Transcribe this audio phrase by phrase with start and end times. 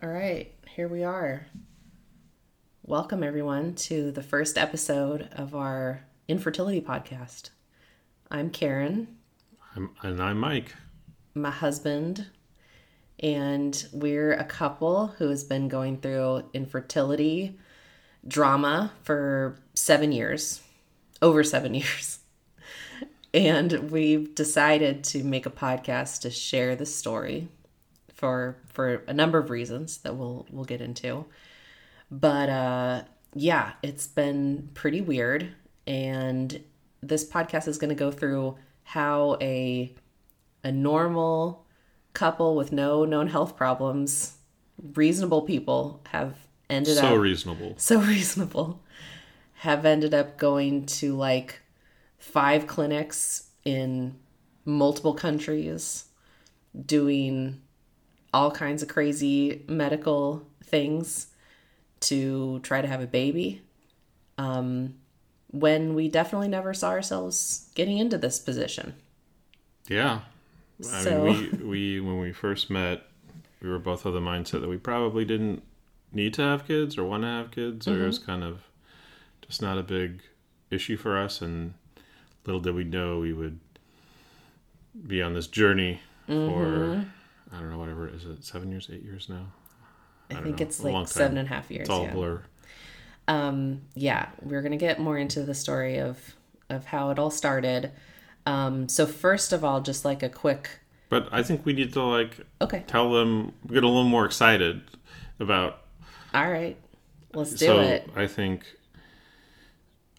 [0.00, 1.46] All right, here we are.
[2.84, 7.50] Welcome, everyone, to the first episode of our infertility podcast.
[8.30, 9.08] I'm Karen,
[9.74, 10.72] I'm, and I'm Mike.
[11.34, 12.26] my husband,
[13.18, 17.58] and we're a couple who has been going through infertility
[18.26, 20.60] drama for seven years,
[21.20, 22.20] over seven years.
[23.34, 27.48] And we've decided to make a podcast to share the story
[28.18, 31.24] for for a number of reasons that we'll we'll get into.
[32.10, 33.02] But uh
[33.34, 35.48] yeah, it's been pretty weird
[35.86, 36.60] and
[37.00, 39.94] this podcast is going to go through how a
[40.64, 41.64] a normal
[42.12, 44.36] couple with no known health problems,
[44.94, 46.34] reasonable people have
[46.68, 47.74] ended So up reasonable.
[47.78, 48.82] so reasonable
[49.54, 51.60] have ended up going to like
[52.18, 54.16] five clinics in
[54.64, 56.06] multiple countries
[56.84, 57.60] doing
[58.34, 61.28] all kinds of crazy medical things
[62.00, 63.62] to try to have a baby
[64.36, 64.94] um,
[65.50, 68.94] when we definitely never saw ourselves getting into this position
[69.88, 70.20] Yeah.
[70.80, 73.02] I So- mean, we, we, when we first met,
[73.60, 75.62] we were both of the mindset that we probably didn't
[76.12, 78.06] need to have kids or want to have kids, or it Mm-hmm.
[78.06, 78.60] was kind of
[79.46, 80.20] just not a big
[80.70, 81.40] issue for us.
[81.42, 81.74] And
[82.46, 83.58] little did we know we would
[85.06, 86.52] be on this journey Mm-hmm.
[86.52, 87.06] for,
[87.52, 89.46] I don't know, whatever, is it seven years, eight years now?
[90.30, 92.12] i, don't think know, it's like seven and a half years It's all yeah.
[92.12, 92.42] blur.
[93.28, 96.34] um yeah we're gonna get more into the story of
[96.68, 97.90] of how it all started
[98.44, 100.68] um so first of all just like a quick
[101.08, 104.82] But I think we need to like okay tell them, get a little more excited
[105.40, 105.84] about
[106.34, 106.76] all right
[107.32, 108.66] let's do so it I think,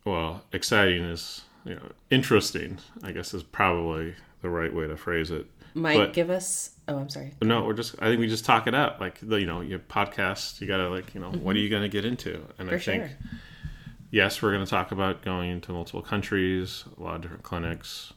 [0.06, 2.80] well, exciting is you know interesting.
[3.04, 5.46] I guess is probably the right way to phrase it.
[5.76, 7.96] mike but- give us oh i'm sorry No, we're just.
[8.02, 9.00] I think we just talk it out.
[9.00, 10.60] Like the, you know, your podcast.
[10.62, 12.42] You gotta like you know, what are you gonna get into?
[12.58, 12.80] And I Mm-hmm.
[12.92, 13.18] Think sure.
[14.12, 18.14] yes, we're gonna talk about going into multiple countries, a lot of different clinics.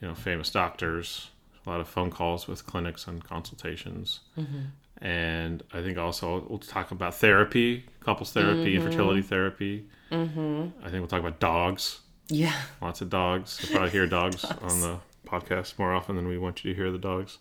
[0.00, 1.30] You know, famous doctors,
[1.66, 4.20] a lot of phone calls with clinics and consultations.
[4.38, 5.04] Mm-hmm.
[5.04, 8.86] And I think also we'll talk about therapy, couples therapy, Mm-hmm.
[8.86, 9.86] infertility therapy.
[10.10, 10.68] Mm-hmm.
[10.80, 12.00] I think we'll talk about dogs.
[12.28, 13.58] yeah Lots of dogs.
[13.62, 16.90] You'll probably hear dogs on the podcast more often than we want you to hear
[16.90, 17.38] the dogs.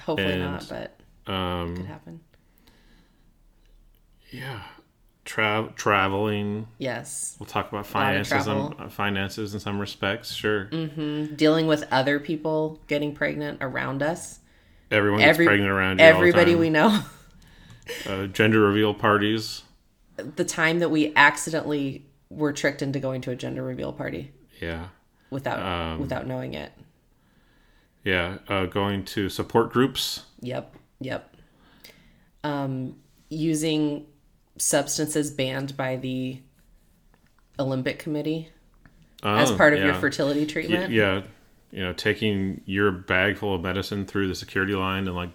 [0.00, 2.20] Hopefully And- not but Um, could happen
[4.30, 4.60] yeah,
[5.24, 6.66] Tra- traveling.
[6.78, 8.46] yes We'll talk about finances.
[8.48, 10.32] Uh, finances in some respects.
[10.32, 14.40] Sure, dealing with other people getting pregnant around us
[14.90, 16.04] everyone gets Every- pregnant around you.
[16.06, 17.00] all the everybody we know
[18.06, 19.62] uh, gender reveal parties.
[20.16, 24.88] the time that we accidentally were tricked into going to a gender reveal party Yeah,
[25.30, 26.72] without Um, without knowing it
[28.04, 28.38] yeah.
[28.48, 30.22] Uh, going to support groups.
[30.40, 31.34] Yep, yep.
[32.44, 32.96] Um,
[33.28, 34.06] using
[34.56, 36.40] substances banned by the
[37.58, 38.48] Olympic Committee
[39.22, 40.00] as Oh, part of your yeah.
[40.00, 41.22] fertility Y- treatment yeah,
[41.72, 45.30] you know, taking your bag full of medicine through the security line in like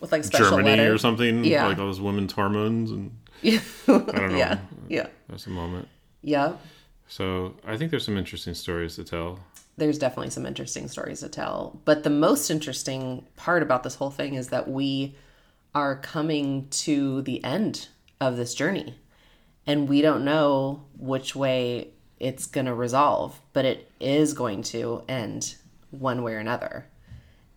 [0.00, 0.94] with like special Germany letter.
[0.94, 1.44] or something.
[1.44, 1.66] Yeah.
[1.66, 3.10] like all those women's hormones, and
[3.42, 4.36] Yeah, I don't know.
[4.36, 4.58] yeah,
[4.88, 5.88] yeah, That's a moment.
[6.22, 6.54] yeah.
[7.08, 9.40] So I think there's some interesting stories to tell.
[9.76, 14.10] There's definitely some interesting stories to tell, but the most interesting part about this whole
[14.10, 15.14] thing is that we
[15.74, 17.88] are coming to the end
[18.20, 18.94] of this journey,
[19.66, 21.88] and we don't know which way
[22.18, 25.56] it's going to resolve, but it is going to end
[25.90, 26.86] one way or another.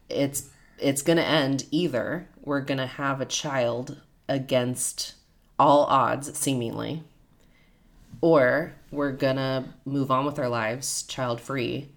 [0.10, 3.98] It's it's going to end either we're going to have a child
[4.28, 5.16] against
[5.58, 7.04] all odds seemingly
[8.22, 11.90] or we're going to move on with our lives child free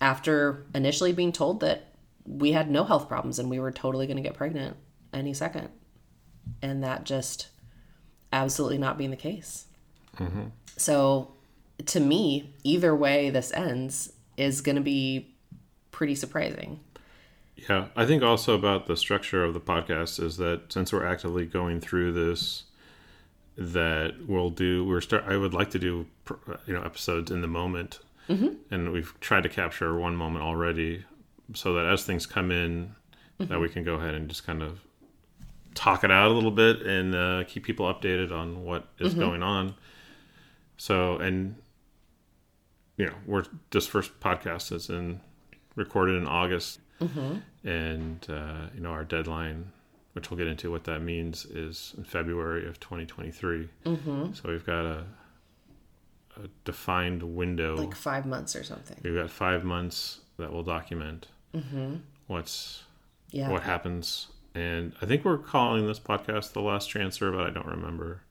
[0.00, 1.94] after initially being told that
[2.26, 4.76] we had no health problems and we were totally going to get pregnant
[5.12, 5.68] any second
[6.62, 7.48] and that just
[8.32, 9.66] absolutely not being the case
[10.16, 10.46] mm-hmm.
[10.76, 11.32] so
[11.86, 15.34] to me either way this ends is going to be
[15.90, 16.80] pretty surprising
[17.68, 21.46] Yeah, I think also about the structure of the podcast is that since we're actively
[21.46, 22.64] going through this,
[23.56, 24.84] that we'll do.
[24.84, 25.24] We're start.
[25.26, 26.06] I would like to do,
[26.66, 28.54] you know, episodes in the moment, mm-hmm.
[28.70, 31.04] and we've tried to capture one moment already,
[31.54, 32.94] so that as things come in,
[33.38, 34.80] that we can go ahead and just kind of
[35.74, 39.42] talk it out a little bit and uh, keep people updated on what is going
[39.42, 39.74] on.
[40.76, 41.56] So, and
[42.96, 45.20] you know, we're this first podcast is in
[45.76, 46.80] recorded in August,
[47.64, 49.72] and uh, you know our deadline,
[50.12, 53.68] which we'll get into what that means, is in February of 2023.
[53.84, 54.32] Mm-hmm.
[54.32, 55.04] So we've got a
[56.42, 57.76] a defined window.
[57.76, 61.28] like five months or something we've got five months that will document
[62.26, 62.82] what's
[63.30, 67.50] yeah what happens and I think we're calling this podcast the last transfer, but I
[67.50, 68.22] don't remember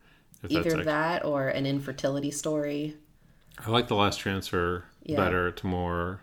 [0.41, 2.95] if either that or an infertility story.
[3.59, 5.17] I like the last transfer yeah.
[5.17, 6.21] better to more.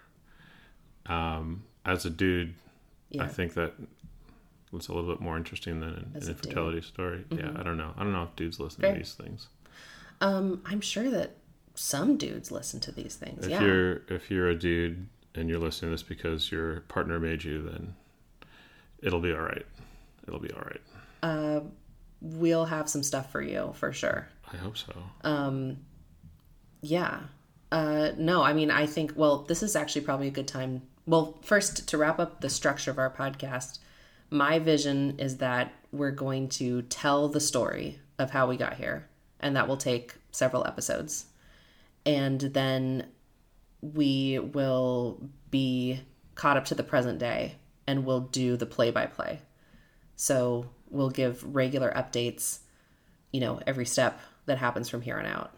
[1.07, 2.55] Um, as a dude,
[3.11, 3.25] yeah.
[3.25, 3.75] I think that
[4.73, 6.85] was a little bit more interesting than an, an infertility dude.
[6.85, 7.25] story.
[7.29, 7.39] Mm-hmm.
[7.39, 7.93] Yeah, I don't know.
[7.97, 8.93] I don't know if dudes listen Fair.
[8.93, 9.49] to these things.
[10.23, 11.37] Um, I'm sure that
[11.75, 13.45] some dudes listen to these things.
[13.45, 13.63] If yeah.
[13.63, 17.63] you're if you're a dude and you're listening to this because your partner made you,
[17.63, 17.95] then
[19.03, 19.67] it'll be all right.
[20.27, 20.81] It'll be all right.
[21.23, 21.61] Uh,
[22.21, 24.29] we'll have some stuff for you for sure.
[24.53, 24.93] I hope so.
[25.23, 25.79] Um,
[26.83, 27.21] yeah.
[27.73, 30.83] Uh, no, I mean, I think, well, this is actually probably a good time.
[31.07, 33.79] Well, first, to wrap up the structure of our podcast,
[34.31, 39.09] my vision is that we're going to tell the story of how we got here,
[39.41, 41.27] and that will take several episodes.
[42.11, 43.07] And then
[43.81, 46.01] we will be
[46.35, 47.55] caught up to the present day
[47.87, 49.41] and we'll do the play by play.
[50.17, 52.59] So we'll give regular updates,
[53.33, 55.55] you know, every step that happens from here on out.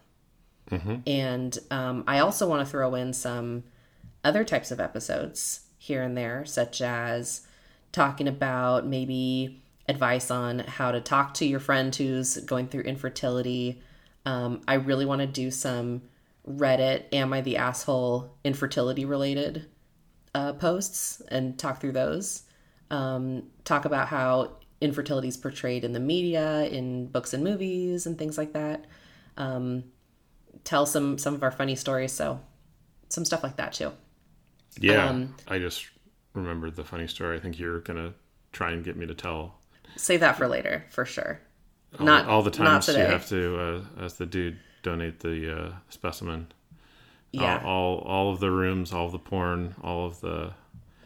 [0.70, 0.96] Mm-hmm.
[1.06, 3.64] And um, I also want to throw in some
[4.22, 7.46] other types of episodes here and there, such as
[7.92, 13.80] talking about maybe advice on how to talk to your friend who's going through infertility.
[14.26, 16.02] Um, I really want to do some
[16.48, 19.66] Reddit, Am I the Asshole infertility related
[20.34, 22.42] uh, posts and talk through those.
[22.90, 28.18] Um, talk about how infertility is portrayed in the media, in books and movies, and
[28.18, 28.86] things like that.
[29.36, 29.84] Um,
[30.64, 32.12] tell some some of our funny stories.
[32.12, 32.40] So
[33.08, 33.92] some stuff like that too.
[34.78, 35.86] Yeah, um, I just
[36.34, 37.36] remembered the funny story.
[37.36, 38.14] I think you're gonna
[38.52, 39.58] try and get me to tell.
[39.96, 41.40] Save that for later, for sure.
[41.98, 45.72] All, not all the times you have to, uh, as the dude, donate the uh,
[45.88, 46.48] specimen.
[47.32, 47.62] Yeah.
[47.64, 50.52] All, all all of the rooms, all of the porn, all of the.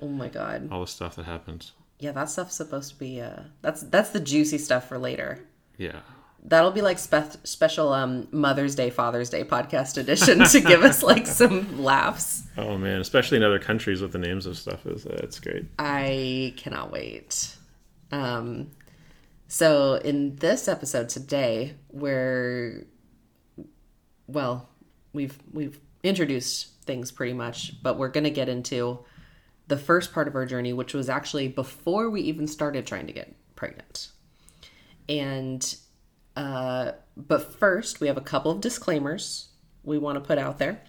[0.00, 0.68] Oh my god.
[0.70, 1.72] All the stuff that happens.
[1.98, 3.20] Yeah, that stuff's supposed to be.
[3.20, 5.40] Uh, that's that's the juicy stuff for later.
[5.78, 6.00] Yeah.
[6.44, 11.02] That'll be like spe- special um, Mother's Day, Father's Day podcast edition to give us
[11.02, 12.42] like some laughs.
[12.56, 15.64] Oh man, especially in other countries with the names of stuff is uh, it's great.
[15.78, 17.56] I cannot wait.
[18.12, 18.70] Um,
[19.48, 22.86] so in this episode today, we're
[24.26, 24.68] well,
[25.12, 29.00] we've we've introduced things pretty much, but we're going to get into
[29.68, 33.12] the first part of our journey, which was actually before we even started trying to
[33.12, 34.08] get pregnant.
[35.08, 35.76] And,
[36.36, 39.48] uh, but first, we have a couple of disclaimers
[39.82, 40.80] we want to put out there.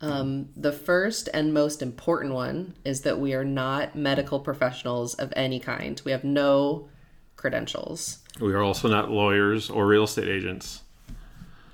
[0.00, 5.32] Um, the first and most important one is that we are not medical professionals of
[5.36, 6.00] any kind.
[6.04, 6.88] We have no
[7.36, 8.18] credentials.
[8.40, 10.81] We are also not lawyers or real estate agents.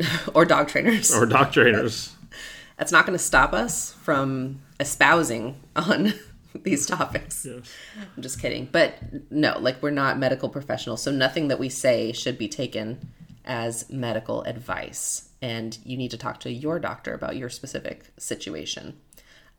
[0.35, 1.15] or dog trainers.
[1.15, 2.15] Or dog trainers.
[2.79, 6.15] That's not going to stop us from espousing on
[6.55, 7.45] these topics.
[7.45, 7.73] Yes.
[8.17, 8.69] I'm just kidding.
[8.71, 8.95] But
[9.31, 13.09] no, like we're not medical professionals, so nothing that we say should be taken
[13.45, 15.31] as medical advice.
[15.41, 18.99] And you need to talk to your doctor about your specific situation.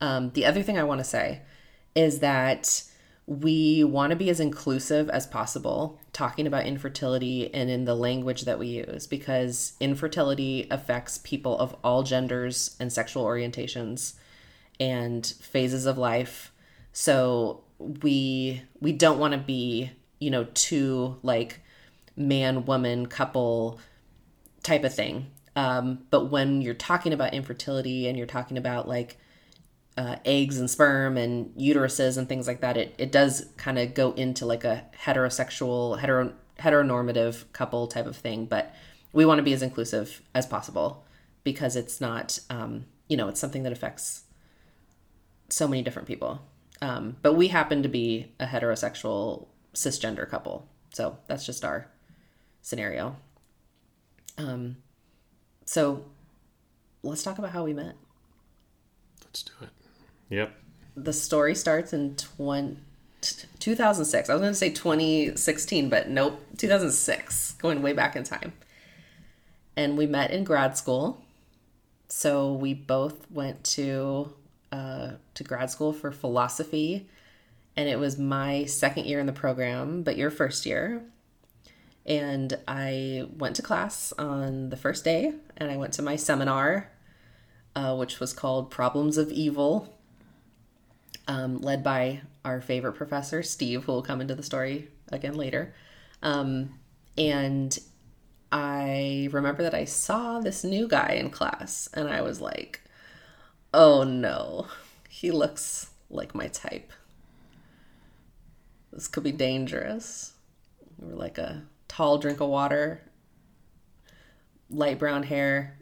[0.02, 1.42] Um, the other thing I want to say
[1.96, 2.84] is that
[3.30, 8.42] we want to be as inclusive as possible talking about infertility and in the language
[8.42, 14.16] that we use because infertility affects people of all genders and sexual orientations
[14.80, 16.52] and phases of life.
[16.92, 21.60] So we we don't want to be you know too like
[22.16, 23.80] man woman couple
[24.64, 25.28] type of thing.
[25.56, 29.20] Um, but when you're talking about infertility and you're talking about like
[30.00, 33.94] uh, eggs and sperm and uteruses and things like that, it, it does kind of
[33.94, 38.46] go into like a heterosexual, hetero, heteronormative couple type of thing.
[38.46, 38.74] But
[39.12, 41.04] we want to be as inclusive as possible
[41.44, 44.24] because it's not, um, you know, it's something that affects
[45.50, 46.44] so many different people.
[46.82, 50.66] Um, but we happen to be a heterosexual cisgender couple.
[50.94, 51.88] So that's just our
[52.62, 53.18] scenario.
[54.38, 54.78] Um,
[55.66, 56.06] so
[57.04, 57.98] let's talk about how we met.
[59.26, 59.70] Let's do it.
[60.30, 60.54] Yep.
[60.96, 62.78] The story starts in 20,
[63.60, 64.30] 2006.
[64.30, 68.54] I was going to say 2016, but nope, 2006, going way back in time.
[69.76, 71.24] And we met in grad school.
[72.10, 74.34] So we both went to
[74.72, 77.08] uh, to grad school for philosophy,
[77.76, 81.04] and it was my second year in the program, but your first year.
[82.06, 86.92] And I went to class on the first day, and I went to my seminar,
[87.76, 89.99] uh, which was called Problems of Evil
[91.30, 95.76] um, led by our favorite professor, Steve, who will come into the story again later.
[96.24, 96.80] Um,
[97.20, 97.78] and
[98.52, 102.82] I remember that I saw this new guy in class, and I was like,
[103.76, 104.66] oh no,
[105.08, 106.92] he looks like my type.
[108.92, 110.34] this could be dangerous.
[110.98, 113.02] We were like a tall drink of water,
[114.72, 115.78] light brown hair,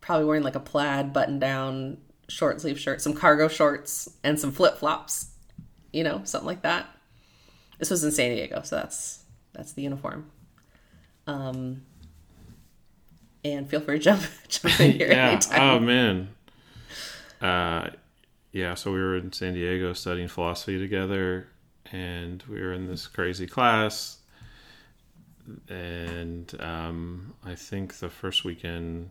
[0.00, 1.98] probably wearing like a plaid button down
[2.30, 5.26] short sleeve shirt, some cargo shorts, and some flip flops.
[5.92, 6.86] You know, something like that.
[7.78, 10.30] This was in San Diego, so that's that's the uniform.
[11.26, 11.82] Um,
[13.44, 15.30] and feel free to jump jump in here yeah.
[15.30, 15.60] anytime.
[15.60, 16.28] Oh man.
[17.40, 17.90] Uh,
[18.52, 18.74] yeah.
[18.74, 21.48] So we were in San Diego studying philosophy together,
[21.90, 24.18] and we were in this crazy class.
[25.68, 29.10] And um, I think the first weekend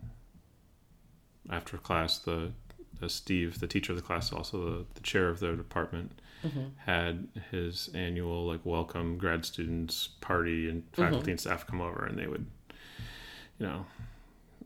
[1.50, 2.69] after class, the, the
[3.08, 6.64] Steve, the teacher of the class, also the, the chair of the department, mm-hmm.
[6.84, 11.02] had his annual like welcome grad students party, and mm-hmm.
[11.02, 12.46] faculty and staff come over, and they would,
[13.58, 13.86] you know,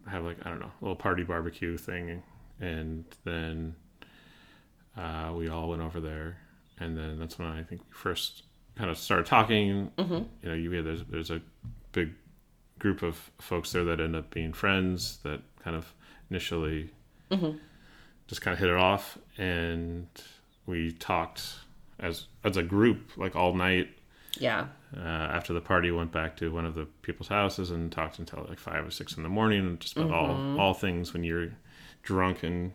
[0.09, 2.23] have like I don't know, a little party barbecue thing,
[2.61, 3.75] and then
[4.97, 6.39] uh, we all went over there,
[6.79, 8.45] and then that's when I think we first
[8.77, 9.91] kind of started talking.
[9.99, 10.15] Mm-hmm.
[10.43, 11.41] You know, you there's there's a
[11.93, 12.13] big
[12.79, 15.95] group of folks there that end up being friends that kind of
[16.31, 16.91] initially
[18.27, 20.07] just kind of hit it off, and
[20.67, 21.55] we talked
[21.99, 23.89] as as a group like all night
[24.39, 24.67] yeah.
[24.97, 28.45] uh, after the party went back to one of the people's houses and talked until
[28.49, 31.51] like five or six in the morning and just about all all things when you're
[32.03, 32.73] drunk and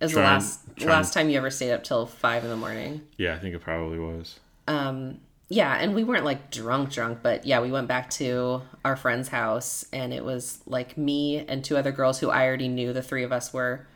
[0.00, 3.02] was the last try last time you ever stayed up till five in the morning.
[3.18, 7.46] yeah i think it probably was Um, yeah, and we weren't like drunk, drunk, but
[7.46, 11.76] yeah, we went back to our friend's house, and it was like me and two
[11.76, 12.92] other girls who I already knew.
[12.92, 13.86] The three of us were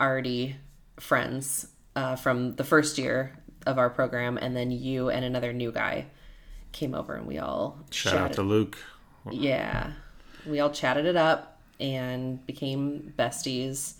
[0.00, 0.56] already
[0.98, 5.70] friends uh, from the first year of our program, and then you and another new
[5.72, 6.06] guy
[6.72, 8.78] came over, and we all shout out to luke
[9.30, 9.92] yeah.
[10.46, 13.94] We all chatted it up and became besties.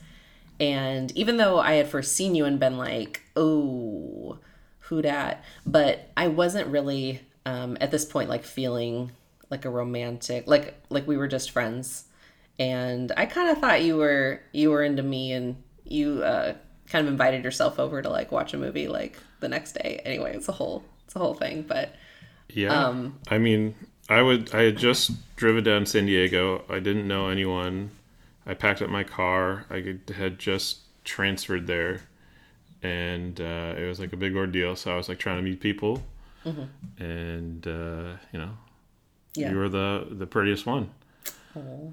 [0.59, 4.38] And even though I had first seen you and been like, oh,
[4.80, 5.42] who dat?
[5.66, 9.12] But I wasn't really um, at this point like feeling
[9.49, 12.04] like a romantic like like we were just friends.
[12.59, 16.54] And I kind of thought you were you were into me and you uh,
[16.88, 20.00] kind of invited yourself over to like watch a movie like the next day.
[20.04, 21.94] Anyway, it's a whole it's a whole thing, but
[22.49, 22.72] yeah.
[22.72, 23.75] Um, i mean
[24.08, 26.64] i would i had just driven down san diego.
[26.68, 27.90] I didn't know anyone.
[28.46, 29.66] I packed up my car.
[29.70, 32.02] I had just transferred there.
[32.82, 34.75] And uh, it was like a big ordeal.
[34.75, 36.02] So i was like trying to meet people.
[36.99, 38.56] And uh, you know
[39.34, 39.50] yeah.
[39.50, 40.90] you were the the prettiest one.
[41.56, 41.92] Oh.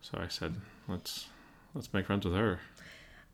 [0.00, 0.56] so i said
[0.88, 1.26] let's
[1.72, 2.58] let's make friends with her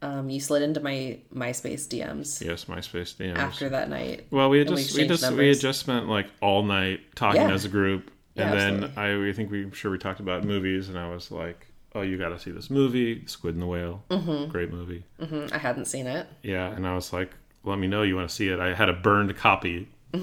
[0.00, 3.36] Um, you slid into my MySpace DMs yes myspace DMs.
[3.36, 4.26] after that night.
[4.30, 7.00] well we had we just we, exchanged just we had just spent like all night
[7.16, 7.50] talking Yeah.
[7.52, 9.02] as a group Yeah, and then absolutely.
[9.02, 12.02] i we think we I'm sure we talked about movies and i was like oh
[12.02, 14.50] you got to see this movie squid and the whale Mm-hmm.
[14.52, 16.28] great movie Mhm, I hadn't seen it.
[16.44, 17.32] yeah and i was like
[17.64, 19.88] let me know you want to see it i had a burned copy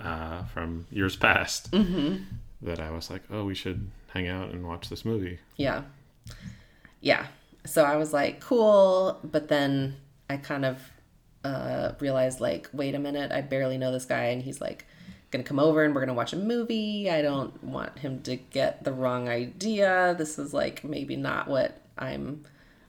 [0.00, 2.22] uh, from years past Mm-hmm.
[2.62, 5.82] that i was like oh we should hang out and watch this movie Yeah.
[7.00, 7.26] Yeah.
[7.64, 9.18] So I was like, cool.
[9.24, 9.96] But then
[10.28, 10.78] I kind of
[11.44, 14.24] uh, realized, like, wait a minute, I barely know this guy.
[14.24, 14.86] And he's like,
[15.34, 17.10] going to come over and we're going to watch a movie.
[17.10, 20.14] I don't want him to get the wrong idea.
[20.16, 22.44] This is like maybe not what I'm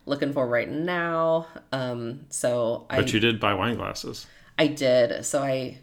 [0.05, 1.47] looking for right now.
[1.71, 2.97] Um, so I.
[2.97, 4.27] but you did buy wine glasses
[4.57, 5.25] I did.
[5.25, 5.79] So I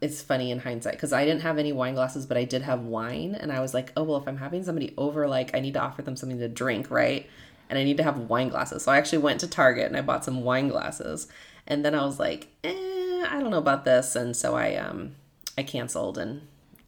[0.00, 2.82] it's funny in hindsight because I didn't have any wine glasses, but I did have
[2.82, 5.74] wine and I was like, "Oh, well, if I'm having somebody over like I need
[5.74, 7.28] to offer them something to drink, right?
[7.72, 10.02] And I need to have wine glasses." So I actually went to Target and I
[10.02, 11.26] bought some wine glasses.
[11.66, 15.14] And then I was like, "Eh, I don't know about this." And so I um
[15.56, 16.42] I canceled and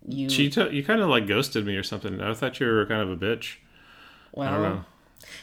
[0.06, 2.20] you She t- you kind of like ghosted me or something.
[2.20, 3.56] I thought you were kind of a bitch.
[4.32, 4.84] well, I don't know.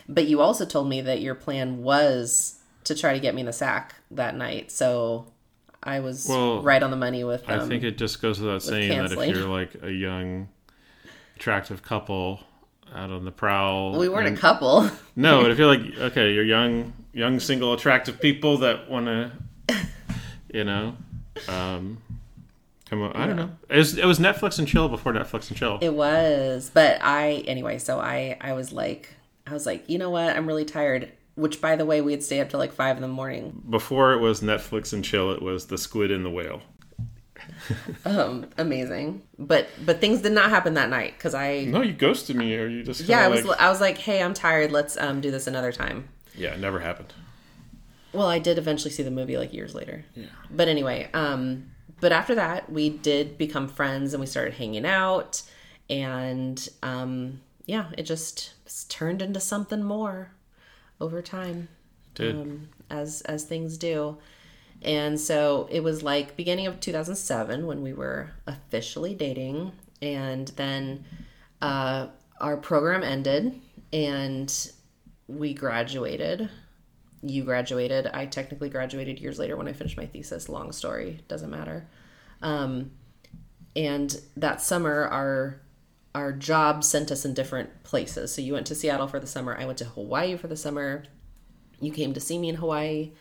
[0.07, 3.47] But you also told me that your plan was to try to get me in
[3.47, 4.71] the sack that night.
[4.71, 5.25] So
[5.81, 8.61] I was Well, right on the money with I um, think it just goes without
[8.61, 10.49] saying that if you're like a young,
[11.35, 12.41] attractive couple
[12.93, 14.89] out on the prowl, we weren't and- a couple.
[15.15, 19.31] No, but if you're like okay, you're young, young single, attractive people that want to,
[20.53, 20.95] you know,
[21.47, 21.97] um,
[22.89, 23.13] come on.
[23.13, 23.51] I don't know.
[23.69, 25.79] It was, it was Netflix and chill before Netflix and chill.
[25.81, 27.77] It was, but I anyway.
[27.77, 29.09] So I I was like
[29.47, 31.11] I was like you know what I'm really tired.
[31.35, 33.63] Which by the way we'd stay up till like five in the morning.
[33.69, 36.61] Before it was Netflix and chill, it was the squid and the whale.
[38.05, 39.21] Um, amazing.
[39.37, 42.67] But but things did not happen that night because I No, you ghosted me, or
[42.67, 44.71] you just yeah I was like, I was like hey I'm tired.
[44.71, 46.09] Let's um do this another time.
[46.35, 47.13] yeah, it never happened.
[48.13, 50.03] Well, I did eventually see the movie like years later.
[50.15, 50.25] Yeah.
[50.49, 51.71] But anyway, um,
[52.01, 55.41] but after that, we did become friends and we started hanging out,
[55.89, 58.53] and um, yeah, it just
[58.89, 60.31] turned into something more
[60.99, 61.69] over time,
[62.15, 64.17] Did um, as as things do.
[64.81, 69.73] And so it was like beginning of 2007 when we were officially dating.
[70.01, 71.05] And then
[71.61, 72.07] uh,
[72.39, 73.59] our program ended
[73.93, 74.71] and
[75.27, 76.49] we graduated.
[77.21, 78.07] You graduated.
[78.07, 80.49] I technically graduated years later when I finished my thesis.
[80.49, 81.87] Long story, doesn't matter.
[82.41, 82.91] Um,
[83.75, 85.61] and that summer, our
[86.13, 88.33] our job sent us in different places.
[88.35, 89.55] So you went to Seattle for the summer.
[89.57, 91.05] I went to Hawaii for the summer.
[91.79, 93.11] You came to see me in Hawaii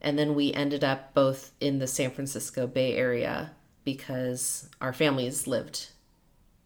[0.00, 3.52] and then we ended up both in the San Francisco Bay Area
[3.84, 5.88] because our families lived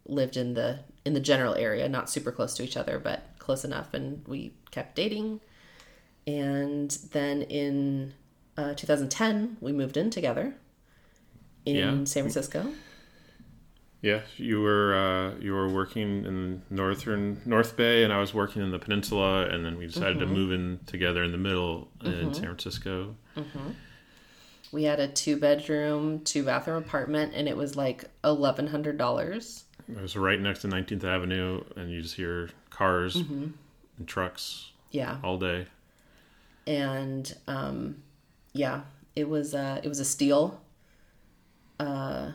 [0.07, 3.63] lived in the in the general area, not super close to each other, but close
[3.65, 5.39] enough, and we kept dating.
[6.27, 8.13] And then in
[8.57, 10.55] uh, 2010, we moved in together
[11.65, 11.91] in Yeah.
[12.05, 12.71] San Francisco.
[14.05, 18.61] Yeah, you were uh, you were working in northern North Bay, and I was working
[18.61, 22.31] in the peninsula, and then we decided to move in together in the middle in
[22.31, 23.15] San Francisco.
[24.71, 29.63] We had a two bedroom, two bathroom apartment, and it was like eleven hundred dollars.
[29.89, 33.55] It was right next to 19th Avenue, and you just hear cars and
[34.05, 35.65] trucks Yeah, all day.
[36.67, 38.03] and um,
[38.53, 38.81] yeah,
[39.15, 40.61] it was uh, it was a steal.
[41.79, 42.33] Uh,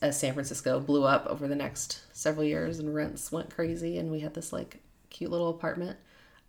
[0.00, 4.10] as San Francisco blew up over the next several years, and rents went crazy, and
[4.10, 5.96] we had this like cute little apartment.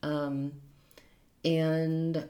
[0.02, 0.54] Um,
[1.46, 2.28] and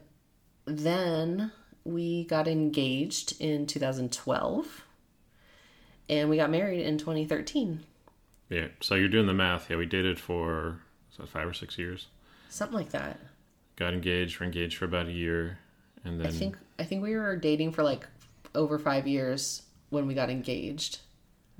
[0.65, 1.51] then
[1.83, 4.85] we got engaged in 2012,
[6.09, 7.83] and we got married in 2013,
[8.49, 9.69] Yeah, so you're doing the math.
[9.69, 10.79] Yeah, we dated for
[11.25, 12.07] five or six years.
[12.49, 13.19] something like that.
[13.75, 14.39] Got engaged.
[14.39, 15.57] Were engaged for about a year,
[16.05, 18.05] and then I think I think we were dating for like
[18.53, 19.62] over five years
[19.93, 20.99] when we got engaged.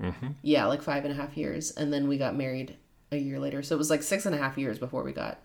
[0.02, 0.28] Mm-hmm.
[0.42, 2.76] Yeah, like five and a half years, and then we got married
[3.12, 3.62] a year later.
[3.62, 5.38] So it was like six and a half years before we got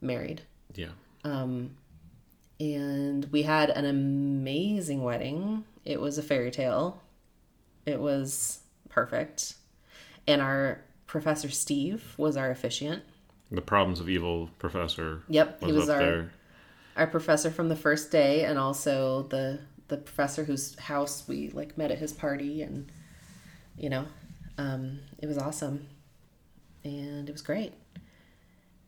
[0.00, 0.42] married.
[0.74, 0.90] yeah,
[1.24, 1.70] Um,
[2.60, 5.64] and we had an amazing wedding.
[5.84, 7.00] It was a fairy tale.
[7.86, 9.54] It was perfect,
[10.26, 13.02] and our professor Steve was our officiant.
[13.50, 16.32] the problems of evil professor Yep, was, he was our there.
[16.96, 21.76] our professor from the first day and also the the professor whose house we like
[21.78, 22.90] met at his party and
[23.76, 24.04] you know
[24.58, 25.86] um, it was awesome
[26.84, 27.72] and it was great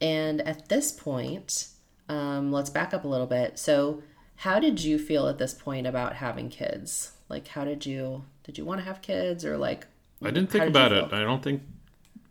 [0.01, 1.69] and at this point
[2.09, 4.03] um, let's back up a little bit so
[4.37, 8.57] how did you feel at this point about having kids like how did you did
[8.57, 9.87] you want to have kids or like
[10.23, 11.13] I didn't think did about it.
[11.13, 11.63] I don't think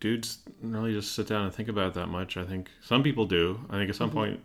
[0.02, 2.36] dudes really just sit down and think about it that much.
[2.36, 3.62] I think some people do.
[3.70, 3.98] I think at Mm-hmm.
[3.98, 4.40] some point,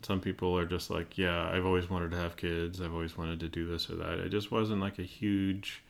[0.00, 2.80] some people are just like, yeah, I've always wanted to have kids.
[2.80, 4.18] I've always wanted to do this or that.
[4.20, 5.82] It just wasn't like a huge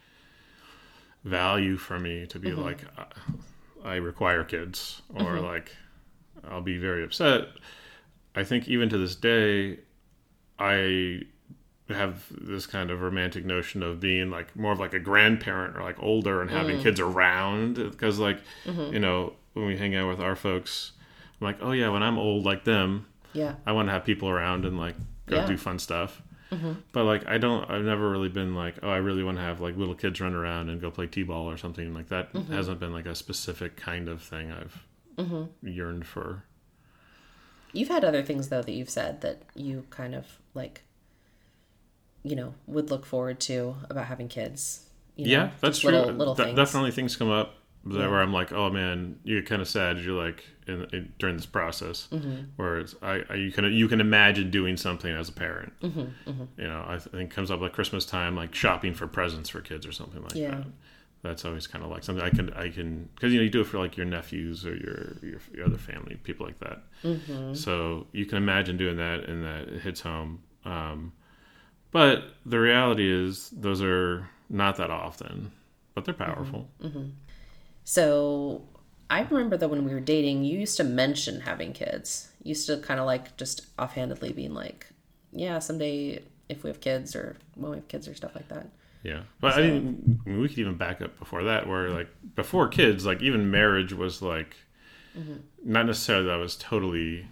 [1.24, 2.62] value for me to be Mm-hmm.
[2.62, 2.80] like,
[3.84, 5.44] I require kids or Mm-hmm.
[5.44, 5.76] like,
[6.48, 7.48] I'll be very upset.
[8.34, 9.78] I think even to this day,
[10.58, 11.22] I
[11.88, 15.82] have this kind of romantic notion of being like more of like a grandparent or
[15.82, 16.82] like older and having Mm.
[16.82, 18.94] kids around because like Mm-hmm.
[18.94, 20.92] you know when we hang out with our folks
[21.38, 23.54] i'm like oh yeah when i'm old like them yeah.
[23.66, 25.46] I want to have people around and like go Yeah.
[25.46, 26.22] do fun stuff.
[26.50, 26.72] Mm-hmm.
[26.92, 29.62] But like i don't i've never really been like oh i really want to have
[29.62, 32.32] like little kids run around and go play t-ball or something like that.
[32.34, 32.52] Mm-hmm.
[32.52, 34.84] Hasn't been like a specific kind of thing i've
[35.16, 35.66] mm-hmm.
[35.66, 36.44] yearned for.
[37.72, 40.82] You've had other things though that you've said that you kind of like,
[42.22, 44.86] you know, would look forward to about having kids.
[45.16, 45.90] You know, yeah that's true.
[45.90, 46.54] Little, little things.
[46.54, 48.08] definitely things come up that Yeah.
[48.08, 51.36] where i'm like oh man you get kind of sad you're like in, in during
[51.36, 52.36] this process Mm-hmm.
[52.56, 56.42] where it's I, I you can you can imagine doing something as a parent Mm-hmm,
[56.58, 59.60] you know i think it comes up like christmas time like shopping for presents for
[59.60, 60.50] kids or something like Yeah.
[60.50, 60.66] that
[61.22, 63.60] that's always kind of like something i can i can because you know you do
[63.60, 67.54] it for like your nephews or your your, your other family people like that Mm-hmm.
[67.54, 71.12] so you can imagine doing that and that it hits home um,
[71.90, 75.50] but the reality is those are not that often
[75.94, 76.68] but they're powerful
[77.84, 78.62] So
[79.10, 82.30] I remember that when we were dating, you used to mention having kids.
[82.42, 84.86] You used to kind of like just offhandedly being like,
[85.32, 88.66] yeah, someday if we have kids or when we have kids or stuff like that.
[89.02, 92.08] Yeah, but I mean, I mean, we could even back up before that, where like
[92.36, 94.54] before kids, like even marriage was like
[95.18, 95.38] mm-hmm.
[95.64, 97.26] not necessarily that was totally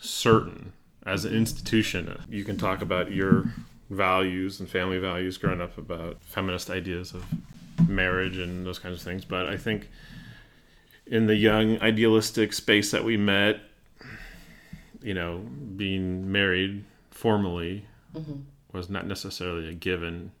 [0.00, 0.72] certain
[1.06, 2.20] as an institution.
[2.28, 3.44] You can talk about your
[3.90, 7.24] values and family values growing up, about feminist ideas of
[7.88, 9.24] marriage and those kinds of things.
[9.24, 9.88] But I think
[11.06, 13.60] in the young idealistic space that we met,
[15.02, 15.38] you know,
[15.76, 17.84] being married formally
[18.72, 20.32] was not necessarily a given.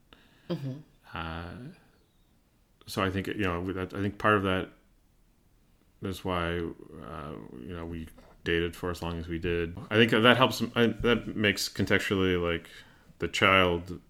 [1.14, 1.44] Uh,
[2.86, 4.68] so I think you know I think part of that
[6.02, 8.08] is why uh, you know we
[8.44, 9.76] dated for as long as we did.
[9.90, 10.62] I think that helps.
[10.76, 12.68] I, that makes contextually like
[13.18, 14.00] the child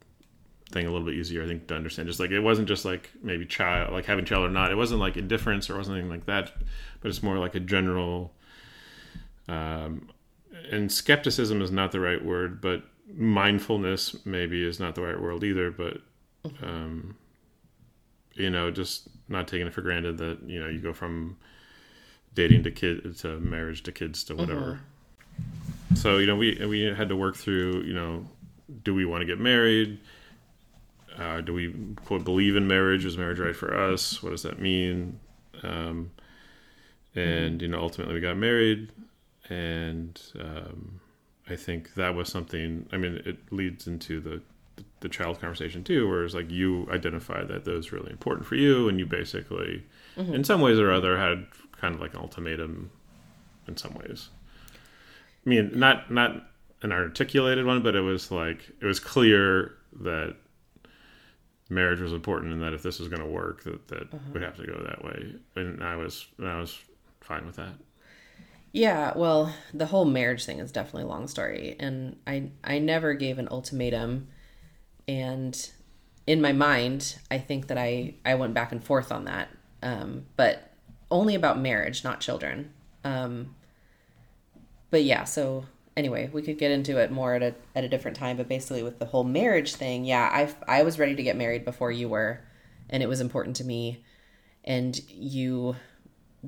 [0.75, 2.09] thing a little bit easier, I think, to understand.
[2.09, 4.71] Just like it wasn't just like maybe child, like having child or not.
[4.71, 6.53] It wasn't like indifference or wasn't anything like that,
[7.01, 8.33] but it's more like a general.
[9.49, 10.11] Um,
[10.71, 12.83] and skepticism is not the right word, but
[13.17, 15.71] mindfulness maybe is not the right word either.
[15.71, 15.99] But
[16.63, 17.17] um,
[18.35, 21.39] you know, just not taking it for granted that you know you go from
[22.35, 24.81] dating to kid to marriage to kids to whatever.
[25.41, 25.95] Mm-hmm.
[25.95, 28.27] So you know, we we had to work through you know,
[28.83, 30.01] do we want to get married?
[31.19, 31.75] Uh, do we
[32.05, 33.05] quote believe in marriage?
[33.05, 34.23] Is marriage right for us?
[34.23, 35.21] What does that mean?
[35.63, 36.11] Um,
[37.15, 38.91] and you know, ultimately we got married,
[39.49, 41.01] and um,
[41.49, 42.87] I think that was something.
[42.93, 44.43] I mean, it leads into the
[45.01, 48.89] the child conversation too, where it's like you identify that those really important for you,
[48.89, 49.85] and you basically,
[50.17, 50.35] mm-hmm.
[50.35, 51.47] in some ways or other, had
[51.79, 52.91] kind of like an ultimatum.
[53.67, 54.29] In some ways,
[55.47, 56.49] I mean, not not
[56.83, 60.37] an articulated one, but it was like it was clear that
[61.69, 64.19] marriage was important and that if this was going to work that that uh-huh.
[64.33, 65.35] would have to go that way.
[65.57, 66.79] And i was i was
[67.21, 67.75] fine with that.
[68.73, 73.15] Yeah well the whole marriage thing is definitely a long story and i i never
[73.15, 74.29] gave an ultimatum.
[75.07, 75.71] And
[76.27, 79.49] in my mind i think that i i went back and forth on that
[79.83, 80.71] um, but
[81.11, 82.73] only about marriage not children.
[83.05, 83.55] Um,
[84.91, 85.65] but yeah so
[85.97, 88.37] anyway, we could get into it more at a at a different time.
[88.37, 91.65] But basically, with the whole marriage thing, yeah, I I was ready to get married
[91.65, 92.41] before you were,
[92.91, 94.05] and it was important to me,
[94.65, 95.77] and you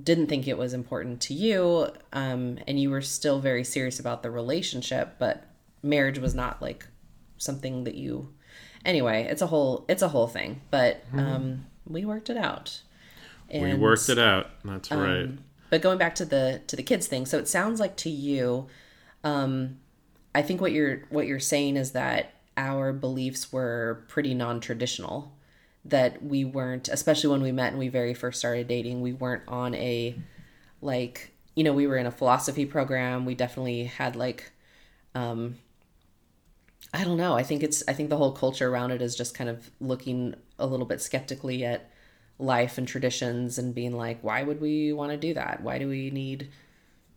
[0.01, 4.23] didn't think it was important to you, um, and you were still very serious about
[4.23, 5.45] the relationship, but
[5.83, 6.87] marriage was not like
[7.39, 8.33] something that you.
[8.85, 11.19] Anyway, it's a whole it's a whole thing, but mm-hmm.
[11.19, 12.83] um, we worked it out.
[13.49, 14.49] And, we worked it out.
[14.65, 15.29] That's um, right.
[15.71, 18.67] But going back to the to the kids thing, so it sounds like to you
[19.25, 19.79] um,
[20.35, 25.33] I think what you're what you're saying is that our beliefs were pretty non-traditional.
[25.85, 29.45] That we weren't, especially when we met and we very first started dating, we weren't
[29.47, 30.19] on a
[30.83, 33.25] like you know we were in a philosophy program.
[33.25, 34.53] We definitely had like
[35.15, 35.57] um,
[36.93, 37.35] I don't know.
[37.35, 40.35] I think it's I think the whole culture around it is just kind of looking
[40.59, 41.91] a little bit skeptically at
[42.39, 45.63] life and traditions and being like, why would we want to do that?
[45.63, 46.51] Why do we need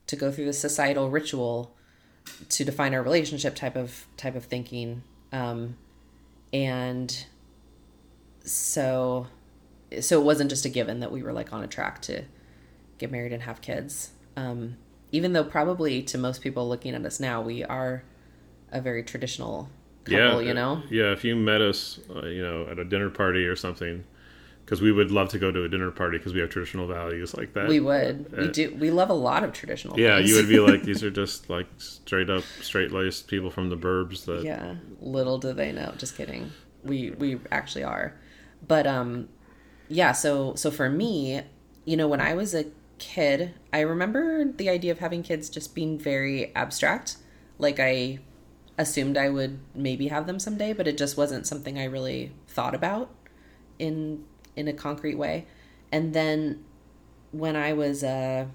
[0.08, 1.76] to go through the societal ritual
[2.50, 5.04] to define our relationship type of type of thinking.
[5.32, 5.78] Um,
[6.54, 7.26] and
[8.44, 9.28] so
[10.00, 12.24] so it wasn't just a given that we were like on a track to
[12.98, 14.12] get married and have kids.
[14.36, 14.78] Um,
[15.12, 18.04] even though probably to most people looking at us now we are
[18.72, 19.70] a very traditional
[20.06, 20.82] couple yeah, you know?
[20.90, 24.04] yeah if you met us uh, you know at a dinner party or something
[24.70, 27.36] because we would love to go to a dinner party because we have traditional values
[27.36, 27.68] like that.
[27.68, 28.32] We would.
[28.32, 28.76] Uh, we do.
[28.80, 30.00] We love a lot of traditional.
[30.00, 30.30] Yeah, things.
[30.30, 33.76] you would be like, these are just like straight up, straight laced people from the
[33.76, 34.26] burbs.
[34.26, 35.96] That yeah, little do they know.
[35.98, 36.52] Just kidding.
[36.84, 38.14] We we actually are,
[38.68, 39.30] but um,
[39.88, 40.12] yeah.
[40.12, 41.42] So so for me,
[41.86, 42.66] you know, when I was a
[43.00, 47.18] kid, I remember the idea of having kids just being very abstract.
[47.58, 48.20] Like I
[48.78, 52.76] assumed I would maybe have them someday, but it just wasn't something I really thought
[52.76, 53.10] about
[53.80, 54.26] in
[54.56, 55.46] in a concrete way.
[55.92, 56.64] And then
[57.32, 58.46] when I was uh,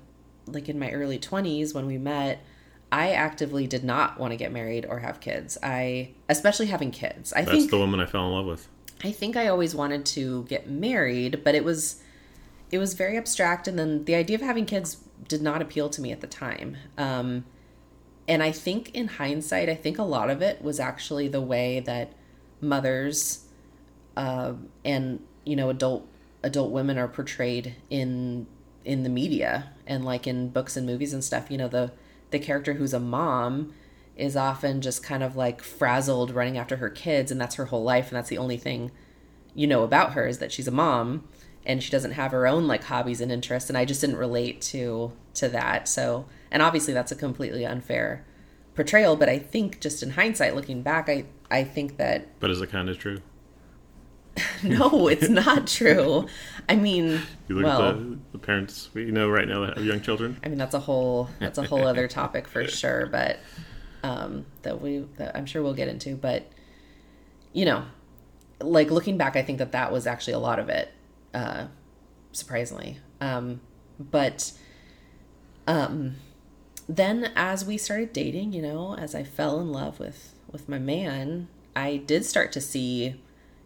[0.46, 2.42] like in my early 20s when we met,
[2.92, 5.58] I actively did not want to get married or have kids.
[5.62, 7.32] I especially having kids.
[7.32, 8.68] I That's think the woman I fell in love with.
[9.02, 12.00] I think I always wanted to get married, but it was
[12.70, 16.00] it was very abstract and then the idea of having kids did not appeal to
[16.00, 16.76] me at the time.
[16.98, 17.44] Um,
[18.26, 21.80] and I think in hindsight, I think a lot of it was actually the way
[21.80, 22.12] that
[22.60, 23.46] mothers
[24.16, 24.54] uh,
[24.84, 26.06] and you know adult
[26.42, 28.46] adult women are portrayed in
[28.84, 31.90] in the media and like in books and movies and stuff you know the
[32.30, 33.72] the character who's a mom
[34.16, 37.82] is often just kind of like frazzled running after her kids and that's her whole
[37.82, 38.90] life and that's the only thing
[39.54, 41.26] you know about her is that she's a mom
[41.66, 44.60] and she doesn't have her own like hobbies and interests and I just didn't relate
[44.62, 48.24] to to that so and obviously that's a completely unfair
[48.74, 52.60] portrayal but I think just in hindsight looking back I I think that But is
[52.60, 53.20] it kind of true?
[54.62, 56.26] no, it's not true.
[56.68, 59.84] I mean, you look well, at the, the, parents we know right now that have
[59.86, 60.38] young children.
[60.44, 63.38] I mean, that's a whole that's a whole other topic for sure, but
[64.02, 66.16] um, that we that I'm sure we'll get into.
[66.16, 66.50] But
[67.52, 67.84] you know,
[68.60, 70.92] like looking back, I think that that was actually a lot of it,
[71.32, 71.66] uh,
[72.32, 72.98] surprisingly.
[73.20, 73.60] Um,
[73.98, 74.52] but
[75.66, 76.16] um,
[76.88, 80.78] then as we started dating, you know, as I fell in love with with my
[80.78, 83.20] man, I did start to see